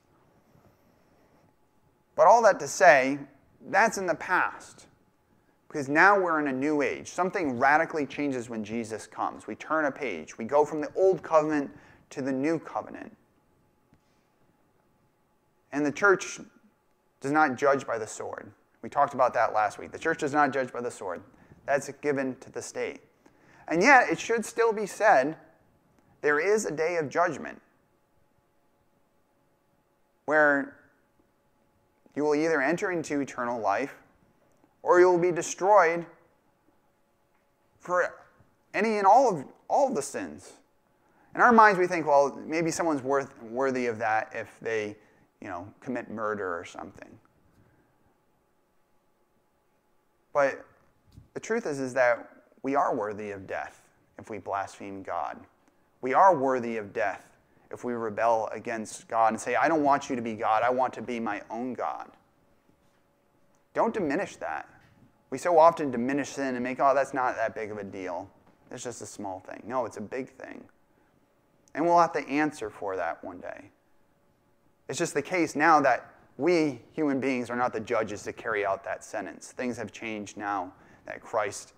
[2.15, 3.19] But all that to say,
[3.69, 4.87] that's in the past.
[5.69, 7.09] Because now we're in a new age.
[7.09, 9.47] Something radically changes when Jesus comes.
[9.47, 10.37] We turn a page.
[10.37, 11.71] We go from the old covenant
[12.11, 13.17] to the new covenant.
[15.73, 16.41] And the church
[17.23, 18.53] does not judge by the sword.
[18.83, 19.93] We talked about that last week.
[19.93, 21.23] The church does not judge by the sword,
[21.67, 23.01] that's given to the state.
[23.69, 25.37] And yet, it should still be said
[26.21, 27.61] there is a day of judgment
[30.27, 30.77] where
[32.15, 33.95] you will either enter into eternal life
[34.83, 36.05] or you will be destroyed
[37.81, 38.15] for
[38.75, 40.53] any and all of all of the sins.
[41.35, 44.97] In our minds, we think, well, maybe someone's worth, worthy of that if they,
[45.41, 47.09] you know, commit murder or something.
[50.35, 50.65] But
[51.35, 52.29] the truth is, is that
[52.63, 53.83] we are worthy of death
[54.19, 55.39] if we blaspheme God.
[56.01, 57.27] We are worthy of death
[57.71, 60.71] if we rebel against God and say, I don't want you to be God, I
[60.71, 62.11] want to be my own God.
[63.75, 64.69] Don't diminish that.
[65.31, 68.29] We so often diminish sin and make, oh, that's not that big of a deal.
[68.71, 69.63] It's just a small thing.
[69.67, 70.65] No, it's a big thing.
[71.75, 73.71] And we'll have to answer for that one day.
[74.89, 78.67] It's just the case now that we human beings are not the judges to carry
[78.67, 79.53] out that sentence.
[79.53, 80.73] Things have changed now
[81.07, 81.75] that Christ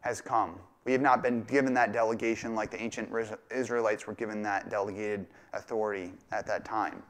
[0.00, 0.58] has come.
[0.84, 3.10] We have not been given that delegation like the ancient
[3.50, 7.02] Israelites were given that delegated authority at that time.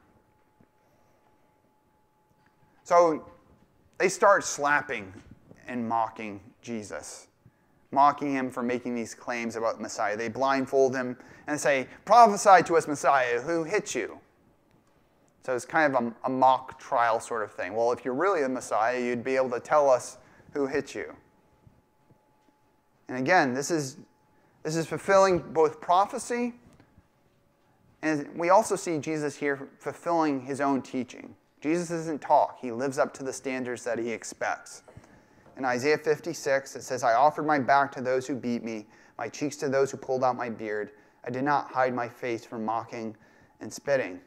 [2.85, 3.27] So
[3.99, 5.13] they start slapping
[5.67, 7.29] and mocking Jesus,
[7.91, 10.17] mocking him for making these claims about Messiah.
[10.17, 14.21] They blindfold him and say, Prophesy to us, Messiah, who hit you?
[15.45, 17.75] So it's kind of a, a mock trial sort of thing.
[17.75, 20.19] Well, if you're really the Messiah, you'd be able to tell us
[20.53, 21.15] who hit you.
[23.09, 23.99] And again, this is,
[24.63, 26.55] this is fulfilling both prophecy,
[28.03, 31.35] and we also see Jesus here fulfilling his own teaching.
[31.61, 34.83] Jesus doesn't talk, he lives up to the standards that he expects.
[35.57, 38.87] In Isaiah 56, it says, I offered my back to those who beat me,
[39.17, 40.91] my cheeks to those who pulled out my beard.
[41.25, 43.17] I did not hide my face from mocking
[43.61, 44.21] and spitting.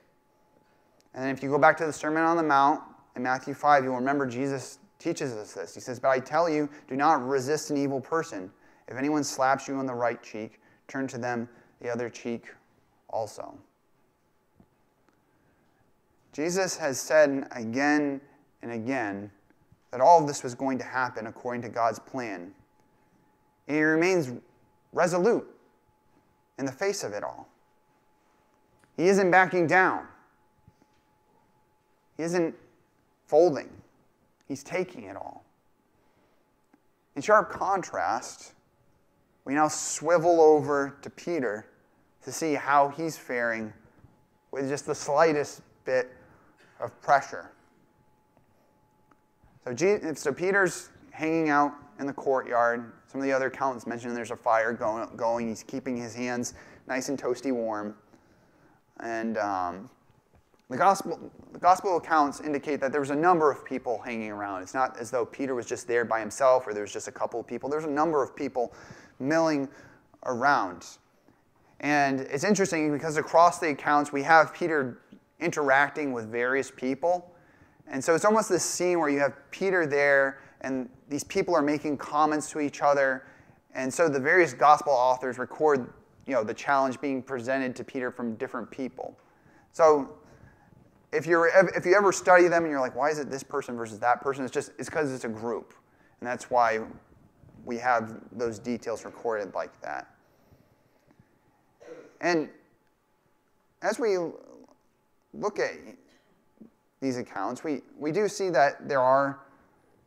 [1.13, 2.81] And then if you go back to the Sermon on the Mount
[3.15, 5.75] in Matthew 5, you'll remember Jesus teaches us this.
[5.75, 8.51] He says, But I tell you, do not resist an evil person.
[8.87, 11.49] If anyone slaps you on the right cheek, turn to them
[11.81, 12.45] the other cheek
[13.09, 13.57] also.
[16.31, 18.21] Jesus has said again
[18.61, 19.31] and again
[19.91, 22.53] that all of this was going to happen according to God's plan.
[23.67, 24.31] And he remains
[24.93, 25.47] resolute
[26.59, 27.47] in the face of it all.
[28.95, 30.07] He isn't backing down,
[32.15, 32.55] he isn't
[33.25, 33.69] folding,
[34.47, 35.43] he's taking it all.
[37.15, 38.53] In sharp contrast,
[39.47, 41.65] we now swivel over to Peter
[42.21, 43.71] to see how he's faring
[44.51, 46.11] with just the slightest bit
[46.81, 47.53] of pressure.
[49.63, 49.73] So,
[50.15, 52.91] so Peter's hanging out in the courtyard.
[53.07, 55.47] Some of the other accounts mention there's a fire going, going.
[55.47, 56.53] He's keeping his hands
[56.85, 57.95] nice and toasty warm.
[58.99, 59.89] And um,
[60.69, 64.61] the, gospel, the gospel accounts indicate that there was a number of people hanging around.
[64.61, 67.13] It's not as though Peter was just there by himself or there was just a
[67.13, 67.69] couple of people.
[67.69, 68.73] There's a number of people
[69.19, 69.69] milling
[70.25, 70.85] around.
[71.79, 75.01] And it's interesting because across the accounts, we have Peter
[75.39, 77.33] interacting with various people.
[77.87, 81.61] And so it's almost this scene where you have Peter there, and these people are
[81.61, 83.27] making comments to each other.
[83.73, 85.93] And so the various gospel authors record
[86.27, 89.17] you know, the challenge being presented to Peter from different people.
[89.71, 90.09] So
[91.13, 93.77] if, you're, if you ever study them and you're like, why is it this person
[93.77, 94.43] versus that person?
[94.43, 95.73] It's just, it's because it's a group.
[96.19, 96.81] And that's why
[97.67, 100.07] we have those details recorded like that.
[102.21, 102.49] And
[103.81, 104.17] as we
[105.33, 105.73] look at
[107.01, 109.41] these accounts, we, we do see that there are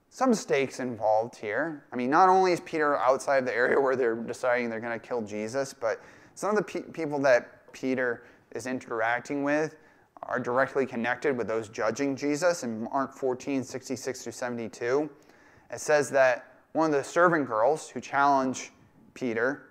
[0.08, 1.84] some stakes involved here.
[1.92, 5.06] I mean, not only is Peter outside the area where they're deciding they're going to
[5.06, 6.00] kill Jesus, but
[6.34, 9.76] some of the pe- people that Peter is interacting with
[10.22, 12.64] are directly connected with those judging Jesus.
[12.64, 15.10] In Mark 14, 66 through 72,
[15.70, 18.72] it says that one of the servant girls who challenge
[19.14, 19.66] Peter,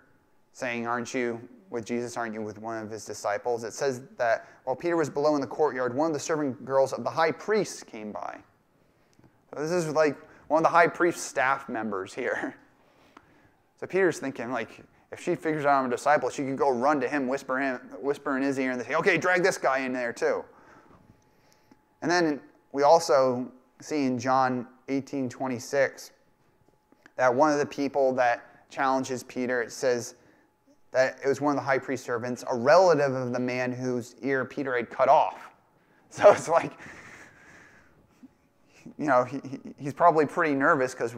[0.54, 2.18] saying, Aren't you with Jesus?
[2.18, 3.64] Aren't you with one of his disciples?
[3.64, 6.94] It says that while Peter was below in the courtyard, one of the servant girls
[6.94, 8.40] of the high priest came by.
[9.54, 12.56] So this is like one of the high priest's staff members here.
[13.80, 17.00] So Peter's thinking, like, if she figures out I'm a disciple, she can go run
[17.02, 19.94] to him, whisper, him, whisper in his ear, and say, okay, drag this guy in
[19.94, 20.44] there too.
[22.02, 26.12] And then we also see in John 18 26
[27.20, 30.16] that one of the people that challenges Peter, it says
[30.92, 34.16] that it was one of the high priest servants, a relative of the man whose
[34.22, 35.46] ear Peter had cut off.
[36.12, 36.72] So it's like,
[38.98, 39.40] you know, he,
[39.78, 41.16] he's probably pretty nervous because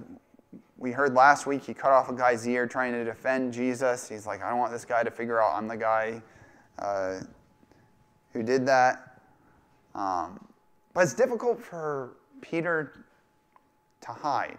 [0.77, 4.09] we heard last week he cut off a guy's ear trying to defend Jesus.
[4.09, 6.21] He's like, I don't want this guy to figure out I'm the guy
[6.77, 7.21] uh,
[8.33, 9.21] who did that.
[9.95, 10.45] Um,
[10.93, 13.05] but it's difficult for Peter
[14.01, 14.57] to hide.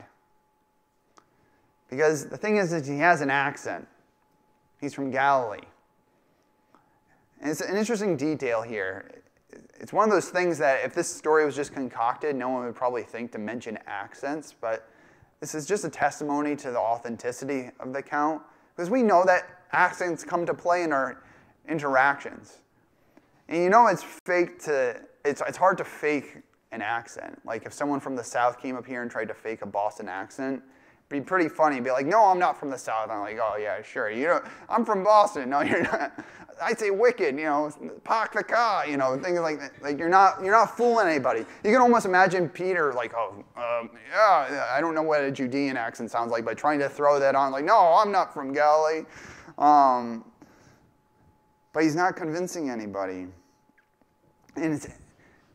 [1.93, 3.87] Because the thing is he has an accent.
[4.81, 5.61] He's from Galilee.
[7.39, 9.21] And it's an interesting detail here.
[9.79, 12.75] It's one of those things that if this story was just concocted, no one would
[12.75, 14.89] probably think to mention accents, but
[15.41, 18.41] this is just a testimony to the authenticity of the account
[18.75, 21.23] because we know that accents come to play in our
[21.69, 22.61] interactions.
[23.51, 26.39] And you know it's fake to it's it's hard to fake
[26.71, 27.39] an accent.
[27.45, 30.09] Like if someone from the south came up here and tried to fake a Boston
[30.09, 30.63] accent,
[31.13, 31.81] be pretty funny.
[31.81, 34.11] Be like, "No, I'm not from the south." I'm like, "Oh yeah, sure.
[34.11, 36.13] You know, I'm from Boston." No, you're not.
[36.63, 37.71] I say wicked, you know,
[38.05, 39.73] park the car, you know, things like that.
[39.83, 41.41] Like you're not you're not fooling anybody.
[41.41, 45.77] You can almost imagine Peter like, oh, um, yeah, I don't know what a Judean
[45.77, 49.05] accent sounds like, but trying to throw that on, like, no, I'm not from Galilee.
[49.59, 50.25] Um,
[51.73, 53.27] but he's not convincing anybody.
[54.57, 54.89] And it's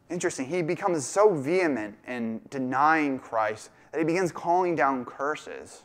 [0.09, 0.47] interesting.
[0.47, 5.81] He becomes so vehement in denying Christ that he begins calling down curses.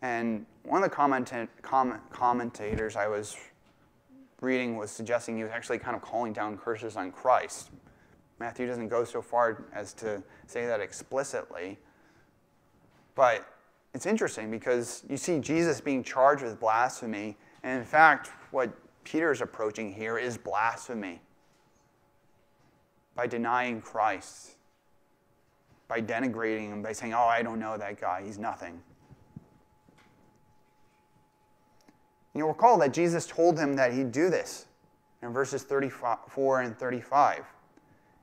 [0.00, 3.36] And one of the comment, comment, commentators I was
[4.40, 7.68] reading was suggesting he was actually kind of calling down curses on Christ.
[8.40, 11.78] Matthew doesn't go so far as to say that explicitly.
[13.14, 13.46] But
[13.92, 17.36] it's interesting because you see Jesus being charged with blasphemy.
[17.62, 18.72] And in fact, what
[19.04, 21.20] Peter is approaching here is blasphemy
[23.14, 24.53] by denying Christ,
[25.88, 28.80] by denigrating him, by saying, Oh, I don't know that guy, he's nothing.
[32.34, 34.66] You'll recall that Jesus told him that he'd do this
[35.22, 37.38] in verses 34 and 35.
[37.38, 37.44] He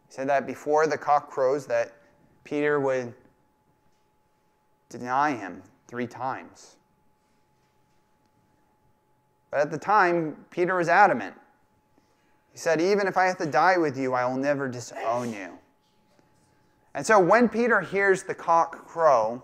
[0.09, 1.93] said that before the cock crows that
[2.43, 3.13] Peter would
[4.89, 6.75] deny him three times.
[9.49, 11.35] But at the time, Peter was adamant.
[12.51, 15.57] He said, Even if I have to die with you, I will never disown you.
[16.93, 19.43] And so when Peter hears the cock crow,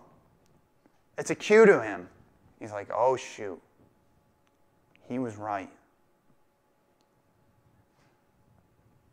[1.18, 2.10] it's a cue to him.
[2.60, 3.62] He's like, Oh, shoot.
[5.08, 5.70] He was right.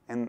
[0.08, 0.28] And,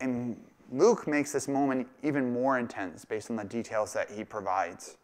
[0.00, 0.36] and
[0.70, 4.96] Luke makes this moment even more intense based on the details that he provides.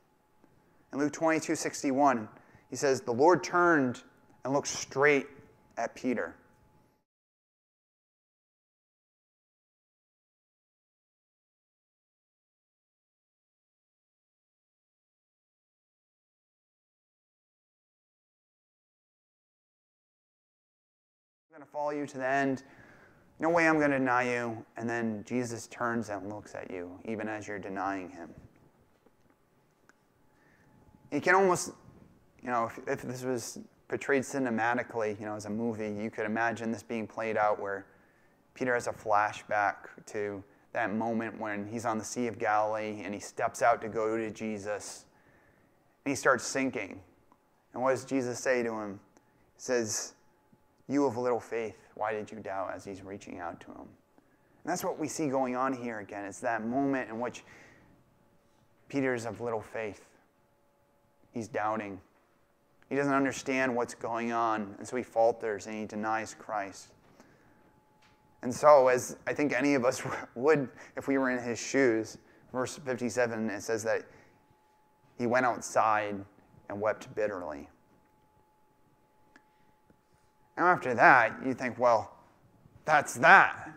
[0.93, 2.29] In Luke 22 61,
[2.71, 4.03] he says, The Lord turned
[4.45, 5.27] and looked straight
[5.77, 6.35] at Peter.
[21.69, 22.63] To follow you to the end.
[23.41, 24.65] No way I'm going to deny you.
[24.77, 28.31] And then Jesus turns and looks at you, even as you're denying him.
[31.13, 31.73] You can almost,
[32.43, 33.59] you know, if, if this was
[33.89, 37.87] portrayed cinematically, you know, as a movie, you could imagine this being played out where
[38.55, 39.75] Peter has a flashback
[40.07, 40.43] to
[40.73, 44.17] that moment when he's on the Sea of Galilee and he steps out to go
[44.17, 45.07] to Jesus
[46.05, 47.01] and he starts sinking.
[47.73, 49.01] And what does Jesus say to him?
[49.57, 50.15] He says,
[50.89, 53.89] You of little faith, why did you doubt as he's reaching out to him?
[54.65, 56.25] And that's what we see going on here again.
[56.25, 57.45] It's that moment in which
[58.89, 60.05] Peter's of little faith.
[61.33, 62.01] He's doubting.
[62.89, 66.89] He doesn't understand what's going on, and so he falters and he denies Christ.
[68.43, 70.03] And so, as I think any of us
[70.35, 72.19] would if we were in his shoes,
[72.53, 74.03] verse 57, it says that
[75.19, 76.17] he went outside
[76.69, 77.69] and wept bitterly.
[80.59, 82.17] And after that, you think, well,
[82.85, 83.71] that's that.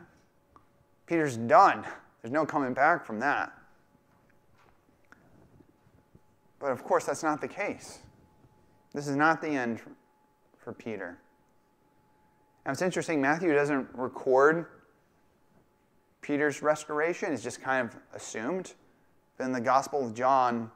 [1.06, 1.86] Peter's done.
[2.22, 3.54] There's no coming back from that.
[6.60, 8.00] But of course, that's not the case.
[8.94, 9.80] This is not the end
[10.58, 11.20] for Peter.
[12.66, 14.66] Now, it's interesting, Matthew doesn't record
[16.22, 18.74] Peter's restoration, it's just kind of assumed.
[19.38, 20.72] But in the Gospel of John,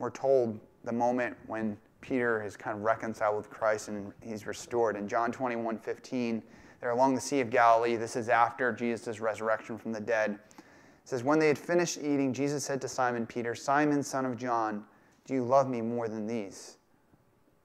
[0.00, 1.76] we're told the moment when
[2.06, 4.96] Peter is kind of reconciled with Christ and he's restored.
[4.96, 6.42] In John 21 15,
[6.80, 7.96] they're along the Sea of Galilee.
[7.96, 10.38] This is after Jesus' resurrection from the dead.
[10.56, 10.62] It
[11.04, 14.84] says, When they had finished eating, Jesus said to Simon Peter, Simon, son of John,
[15.26, 16.76] do you love me more than these?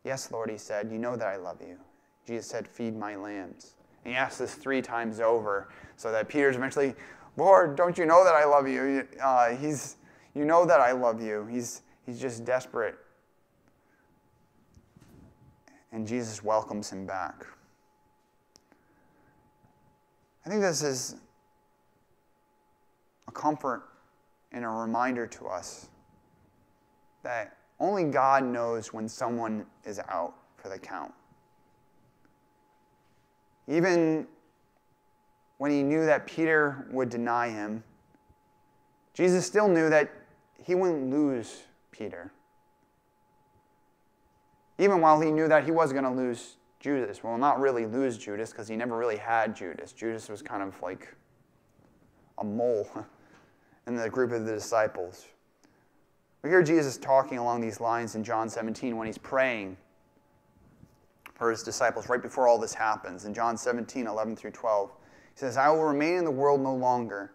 [0.04, 1.78] Yes, Lord, he said, You know that I love you.
[2.26, 3.76] Jesus said, Feed my lambs.
[4.04, 6.96] And he asked this three times over so that Peter's eventually,
[7.38, 9.08] Lord, don't you know that I love you?
[9.22, 9.98] Uh, he's,
[10.34, 11.46] you know that I love you.
[11.46, 12.96] He's, he's just desperate.
[15.92, 17.46] And Jesus welcomes him back.
[20.46, 21.16] I think this is
[23.28, 23.84] a comfort
[24.52, 25.90] and a reminder to us
[27.24, 31.14] that only God knows when someone is out for the count.
[33.68, 34.28] Even
[35.58, 37.84] when he knew that Peter would deny him,
[39.14, 40.12] Jesus still knew that
[40.64, 42.32] he wouldn't lose Peter.
[44.82, 47.24] Even while he knew that he was going to lose Judas.
[47.24, 49.94] Well, not really lose Judas because he never really had Judas.
[49.94, 51.08] Judas was kind of like
[52.40, 52.90] a mole
[53.88, 55.28] in the group of the disciples.
[56.42, 59.78] We hear Jesus talking along these lines in John 17 when he's praying
[61.36, 63.26] for his disciples right before all this happens.
[63.26, 66.74] In John 17, 11 through 12, he says, I will remain in the world no
[66.74, 67.34] longer,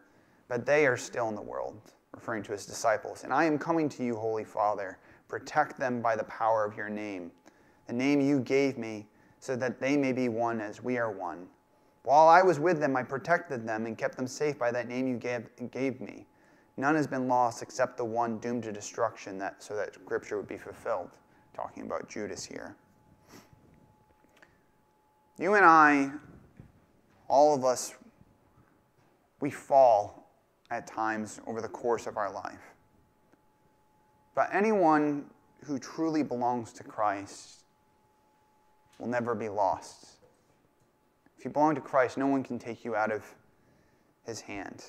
[0.49, 1.81] but they are still in the world,
[2.13, 3.23] referring to his disciples.
[3.23, 4.99] And I am coming to you, Holy Father.
[5.29, 7.31] Protect them by the power of your name,
[7.87, 9.07] the name you gave me,
[9.41, 11.47] so that they may be one as we are one.
[12.05, 15.09] While I was with them, I protected them and kept them safe by that name
[15.09, 16.27] you gave, gave me.
[16.77, 20.47] None has been lost except the one doomed to destruction, that, so that scripture would
[20.47, 21.11] be fulfilled.
[21.55, 22.77] Talking about Judas here.
[25.39, 26.11] You and I,
[27.29, 27.95] all of us,
[29.41, 30.31] we fall
[30.71, 32.76] at times over the course of our life.
[34.37, 35.25] But anyone
[35.65, 37.65] who truly belongs to Christ
[38.99, 40.19] will never be lost.
[41.39, 43.25] If you belong to Christ, no one can take you out of
[44.25, 44.85] his hand.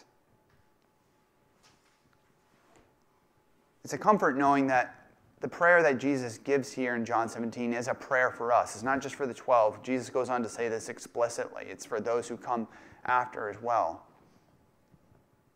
[3.83, 4.95] It's a comfort knowing that
[5.39, 8.75] the prayer that Jesus gives here in John 17 is a prayer for us.
[8.75, 9.81] It's not just for the 12.
[9.81, 11.63] Jesus goes on to say this explicitly.
[11.67, 12.67] It's for those who come
[13.05, 14.05] after as well.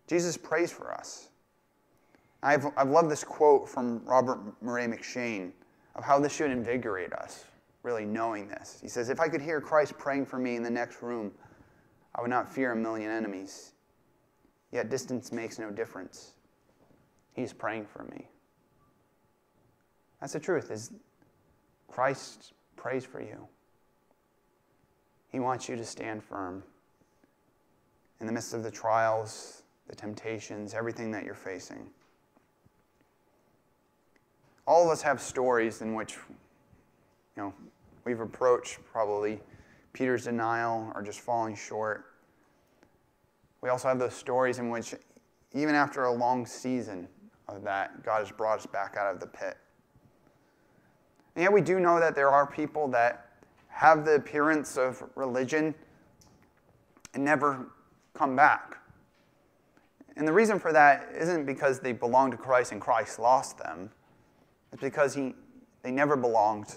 [0.07, 1.30] Jesus prays for us.
[2.43, 5.51] I've, I've loved this quote from Robert Murray M'Cheyne
[5.95, 7.45] of how this should invigorate us,
[7.83, 8.79] really knowing this.
[8.81, 11.31] He says, If I could hear Christ praying for me in the next room,
[12.15, 13.73] I would not fear a million enemies.
[14.71, 16.31] Yet distance makes no difference.
[17.33, 18.27] He's praying for me.
[20.19, 20.91] That's the truth is
[21.87, 23.47] Christ prays for you.
[25.29, 26.63] He wants you to stand firm
[28.19, 31.89] in the midst of the trials, the temptations, everything that you're facing.
[34.65, 36.17] All of us have stories in which
[37.35, 37.53] you know
[38.05, 39.39] we've approached probably
[39.93, 42.05] Peter's denial or just falling short.
[43.61, 44.95] We also have those stories in which
[45.53, 47.07] even after a long season,
[47.55, 49.57] of that, God has brought us back out of the pit.
[51.35, 53.29] And yet we do know that there are people that
[53.67, 55.73] have the appearance of religion
[57.13, 57.67] and never
[58.13, 58.77] come back.
[60.17, 63.89] And the reason for that isn't because they belong to Christ and Christ lost them.
[64.71, 65.33] It's because he,
[65.83, 66.75] they never belonged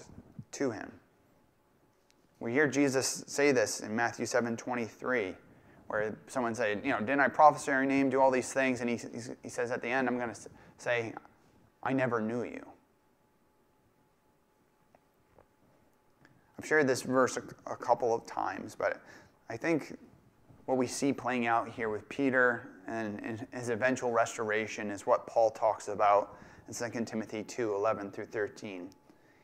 [0.53, 0.91] to him.
[2.39, 5.35] We hear Jesus say this in Matthew 7 23
[5.87, 8.81] where someone said, you know, didn't I prophesy your name, do all these things?
[8.81, 8.99] And he,
[9.43, 10.39] he says at the end, I'm going to
[10.77, 11.13] say,
[11.83, 12.65] I never knew you.
[16.57, 19.01] I've shared this verse a, a couple of times, but
[19.49, 19.97] I think
[20.65, 25.27] what we see playing out here with Peter and, and his eventual restoration is what
[25.27, 26.37] Paul talks about
[26.67, 28.89] in 2 Timothy 2 11 through 13.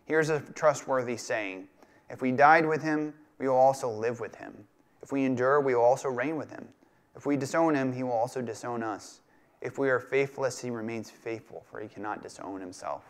[0.05, 1.67] Here's a trustworthy saying
[2.09, 4.65] If we died with him, we will also live with him.
[5.01, 6.67] If we endure, we will also reign with him.
[7.15, 9.21] If we disown him, he will also disown us.
[9.61, 13.03] If we are faithless, he remains faithful, for he cannot disown himself.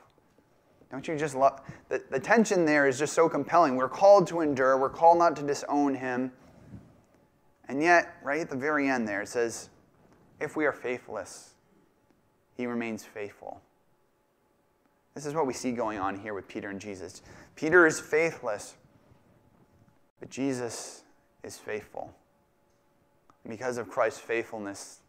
[0.90, 3.78] Don't you just love the, the tension there is just so compelling.
[3.78, 6.34] We're called to endure, we're called not to disown him.
[7.70, 9.70] And yet, right at the very end there, it says,
[10.42, 11.54] if we are faithless,
[12.58, 13.62] he remains faithful.
[15.14, 17.22] This is what we see going on here with Peter and Jesus.
[17.56, 18.76] Peter is faithless,
[20.20, 21.04] but Jesus
[21.44, 22.14] is faithful.
[23.48, 25.00] Because of Christ's faithfulness,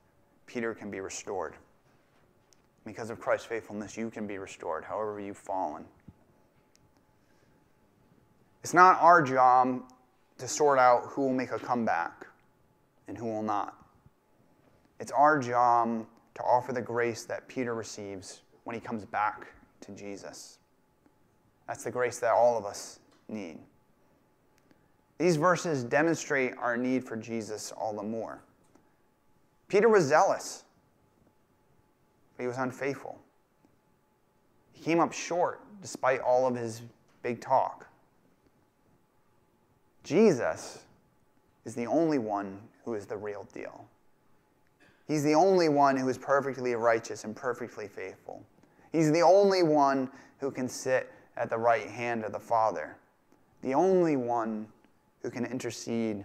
[0.46, 1.54] Peter can be restored.
[2.84, 5.84] Because of Christ's faithfulness, you can be restored, however you've fallen.
[8.64, 9.82] It's not our job
[10.38, 12.26] to sort out who will make a comeback
[13.06, 13.76] and who will not.
[14.98, 19.46] It's our job to offer the grace that Peter receives when he comes back
[19.82, 20.58] to Jesus.
[21.66, 23.58] That's the grace that all of us need.
[25.18, 28.42] These verses demonstrate our need for Jesus all the more.
[29.68, 30.64] Peter was zealous,
[32.36, 33.18] but he was unfaithful.
[34.72, 36.82] He came up short despite all of his
[37.22, 37.86] big talk.
[40.04, 40.80] Jesus
[41.64, 43.86] is the only one who is the real deal.
[45.06, 48.44] He's the only one who is perfectly righteous and perfectly faithful.
[48.92, 52.96] He's the only one who can sit at the right hand of the Father,
[53.62, 54.68] the only one
[55.22, 56.24] who can intercede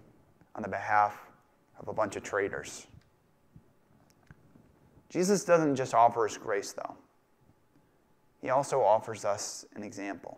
[0.56, 1.18] on the behalf
[1.80, 2.88] of a bunch of traitors.
[5.10, 6.96] Jesus doesn't just offer us grace, though,
[8.42, 10.38] he also offers us an example.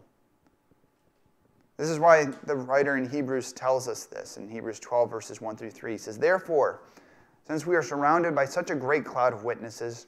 [1.78, 5.56] This is why the writer in Hebrews tells us this in Hebrews 12, verses 1
[5.56, 5.94] through 3.
[5.94, 6.82] He says, Therefore,
[7.48, 10.08] since we are surrounded by such a great cloud of witnesses,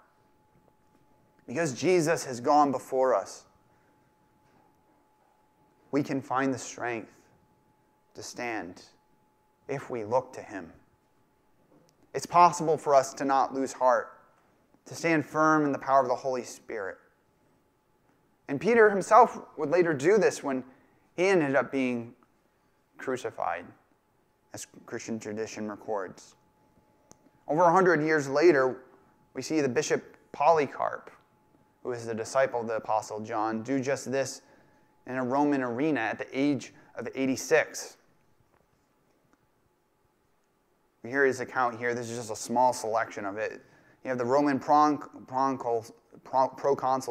[1.51, 3.43] Because Jesus has gone before us,
[5.91, 7.11] we can find the strength
[8.13, 8.83] to stand
[9.67, 10.71] if we look to Him.
[12.13, 14.17] It's possible for us to not lose heart,
[14.85, 16.95] to stand firm in the power of the Holy Spirit.
[18.47, 20.63] And Peter himself would later do this when
[21.17, 22.13] he ended up being
[22.97, 23.65] crucified,
[24.53, 26.35] as Christian tradition records.
[27.49, 28.83] Over a hundred years later,
[29.33, 31.11] we see the bishop Polycarp,
[31.83, 34.41] who is the disciple of the Apostle John, do just this
[35.07, 37.97] in a Roman arena at the age of 86.
[41.03, 41.95] We hear his account here.
[41.95, 43.61] This is just a small selection of it.
[44.03, 45.85] You have the Roman proconsul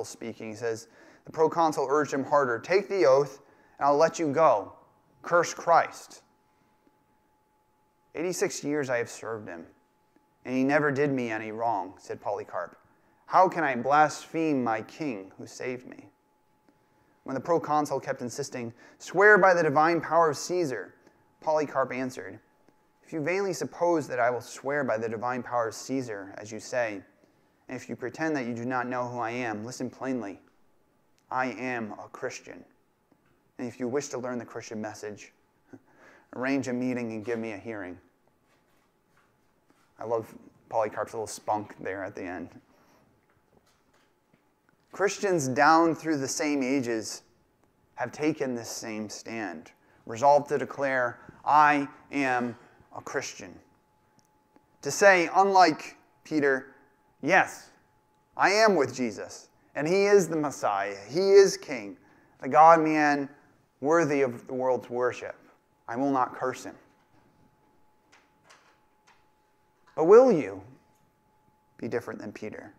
[0.05, 0.51] speaking.
[0.51, 0.89] He says,
[1.25, 3.41] The proconsul urged him harder Take the oath,
[3.79, 4.75] and I'll let you go.
[5.23, 6.23] Curse Christ.
[8.15, 9.67] 86 years I have served him,
[10.45, 12.77] and he never did me any wrong, said Polycarp.
[13.31, 16.09] How can I blaspheme my king who saved me?
[17.23, 20.97] When the proconsul kept insisting, Swear by the divine power of Caesar,
[21.41, 22.41] Polycarp answered,
[23.05, 26.51] If you vainly suppose that I will swear by the divine power of Caesar, as
[26.51, 27.03] you say,
[27.69, 30.41] and if you pretend that you do not know who I am, listen plainly.
[31.31, 32.65] I am a Christian.
[33.59, 35.33] And if you wish to learn the Christian message,
[36.35, 37.97] arrange a meeting and give me a hearing.
[40.01, 40.35] I love
[40.69, 42.49] Polycarp's little spunk there at the end.
[44.93, 47.23] Christians down through the same ages
[47.95, 49.71] have taken this same stand,
[50.07, 52.57] resolved to declare, I am
[52.97, 53.55] a Christian.
[54.83, 56.75] To say, unlike Peter,
[57.23, 57.71] yes,
[58.37, 61.97] I am with Jesus, and he is the Messiah, he is King,
[62.41, 63.29] the God man
[63.81, 65.37] worthy of the world's worship.
[65.87, 66.75] I will not curse him.
[69.95, 70.63] But will you
[71.77, 72.73] be different than Peter?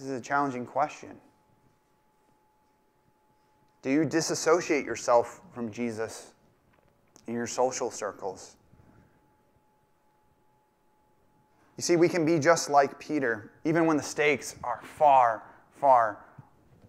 [0.00, 1.10] This is a challenging question.
[3.82, 6.32] Do you disassociate yourself from Jesus
[7.26, 8.56] in your social circles?
[11.76, 15.42] You see, we can be just like Peter, even when the stakes are far,
[15.78, 16.24] far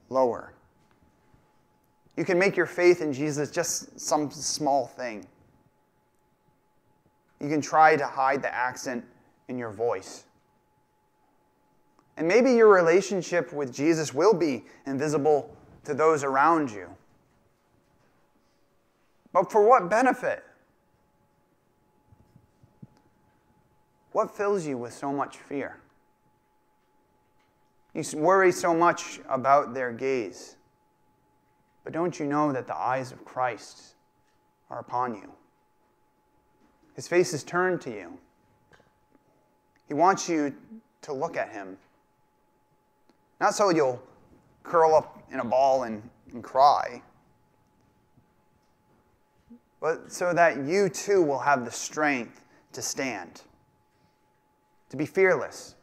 [0.08, 0.54] lower.
[2.16, 5.28] You can make your faith in Jesus just some small thing.
[7.42, 9.04] You can try to hide the accent
[9.50, 10.24] in your voice.
[12.22, 16.88] And maybe your relationship with Jesus will be invisible to those around you.
[19.34, 20.44] But for what benefit?
[24.12, 25.80] What fills you with so much fear?
[27.96, 30.58] You worry so much about their gaze.
[31.84, 33.96] But don't you know that the eyes of Christ
[34.70, 35.32] are upon you?
[36.94, 38.16] His face is turned to you.
[39.88, 40.54] He wants you
[41.02, 41.78] to look at him.
[43.42, 44.00] Not so you'll
[44.62, 47.02] curl up in a ball and, and cry,
[49.80, 53.42] but so that you too will have the strength to stand,
[54.92, 55.74] to be fearless,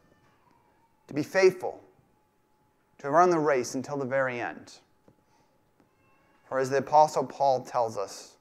[1.09, 1.83] to be faithful,
[2.99, 4.75] to run the race until the very end.
[6.49, 8.37] For as the Apostle Paul tells us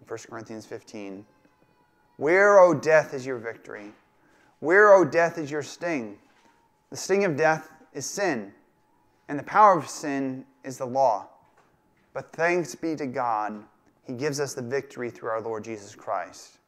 [0.00, 1.26] in 1 Corinthians 15,
[2.16, 3.92] where, O death, is your victory?
[4.60, 6.16] Where, O death, is your sting?
[6.88, 8.52] The sting of death is sin,
[9.28, 11.28] and the power of sin is the law.
[12.12, 13.64] But thanks be to God,
[14.04, 16.58] He gives us the victory through our Lord Jesus Christ.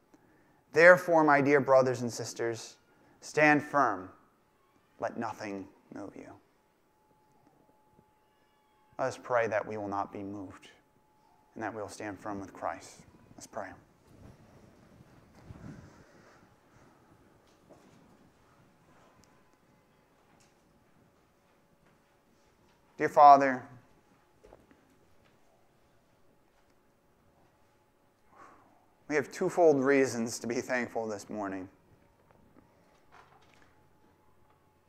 [0.72, 2.76] Therefore, my dear brothers and sisters,
[3.20, 4.08] stand firm.
[5.00, 6.30] Let nothing move you.
[8.98, 10.68] Let us pray that we will not be moved
[11.54, 13.00] and that we will stand firm with Christ.
[13.36, 13.68] Let's pray.
[22.98, 23.62] Dear Father,
[29.08, 31.68] we have twofold reasons to be thankful this morning.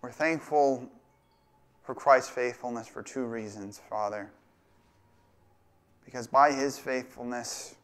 [0.01, 0.89] We're thankful
[1.83, 4.31] for Christ's faithfulness for two reasons, Father.
[6.03, 7.75] Because by his faithfulness,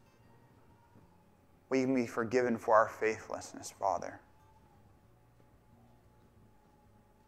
[1.69, 4.19] we can be forgiven for our faithlessness, Father.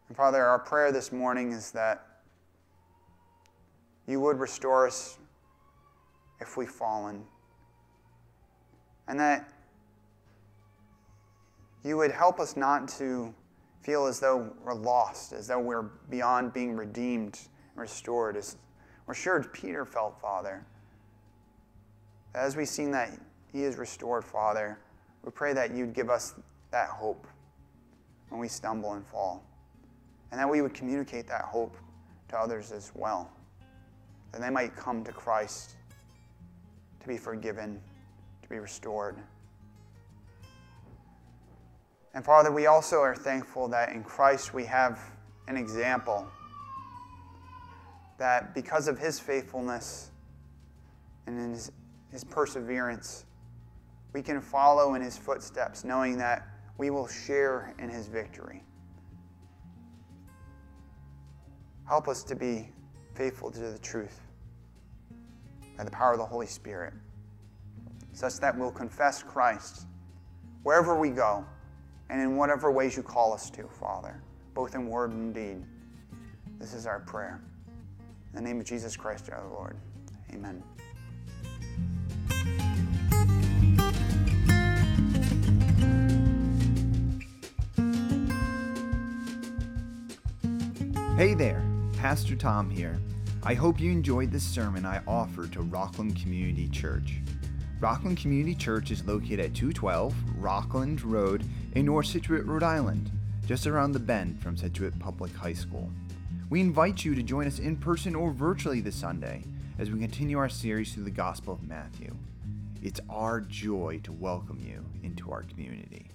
[0.08, 2.07] And Father, our prayer this morning is that
[4.08, 5.18] you would restore us
[6.40, 7.22] if we've fallen.
[9.06, 9.52] And that
[11.84, 13.32] you would help us not to
[13.82, 17.38] feel as though we're lost, as though we're beyond being redeemed
[17.72, 18.36] and restored.
[18.36, 18.56] As
[19.06, 20.64] we're sure Peter felt, Father.
[22.34, 23.10] As we've seen that
[23.52, 24.78] he is restored, Father,
[25.22, 26.34] we pray that you'd give us
[26.70, 27.26] that hope
[28.30, 29.44] when we stumble and fall.
[30.30, 31.76] And that we would communicate that hope
[32.28, 33.30] to others as well
[34.32, 35.76] that they might come to Christ
[37.00, 37.80] to be forgiven,
[38.42, 39.16] to be restored.
[42.14, 45.00] And Father, we also are thankful that in Christ we have
[45.46, 46.26] an example
[48.18, 50.10] that because of his faithfulness
[51.26, 51.70] and his,
[52.10, 53.24] his perseverance,
[54.12, 58.64] we can follow in his footsteps, knowing that we will share in his victory.
[61.86, 62.70] Help us to be
[63.18, 64.20] faithful to the truth
[65.76, 66.94] by the power of the Holy Spirit,
[68.12, 69.86] such that we'll confess Christ
[70.62, 71.44] wherever we go
[72.10, 74.22] and in whatever ways you call us to, Father,
[74.54, 75.64] both in word and deed.
[76.60, 77.42] This is our prayer.
[78.32, 79.76] In the name of Jesus Christ our Lord.
[80.32, 80.62] Amen.
[91.16, 91.67] Hey there,
[91.98, 92.96] Pastor Tom here.
[93.42, 97.16] I hope you enjoyed this sermon I offered to Rockland Community Church.
[97.80, 101.42] Rockland Community Church is located at 212 Rockland Road
[101.72, 103.10] in North Scituate, Rhode Island,
[103.48, 105.90] just around the bend from Scituate Public High School.
[106.50, 109.42] We invite you to join us in person or virtually this Sunday
[109.80, 112.14] as we continue our series through the Gospel of Matthew.
[112.80, 116.12] It's our joy to welcome you into our community.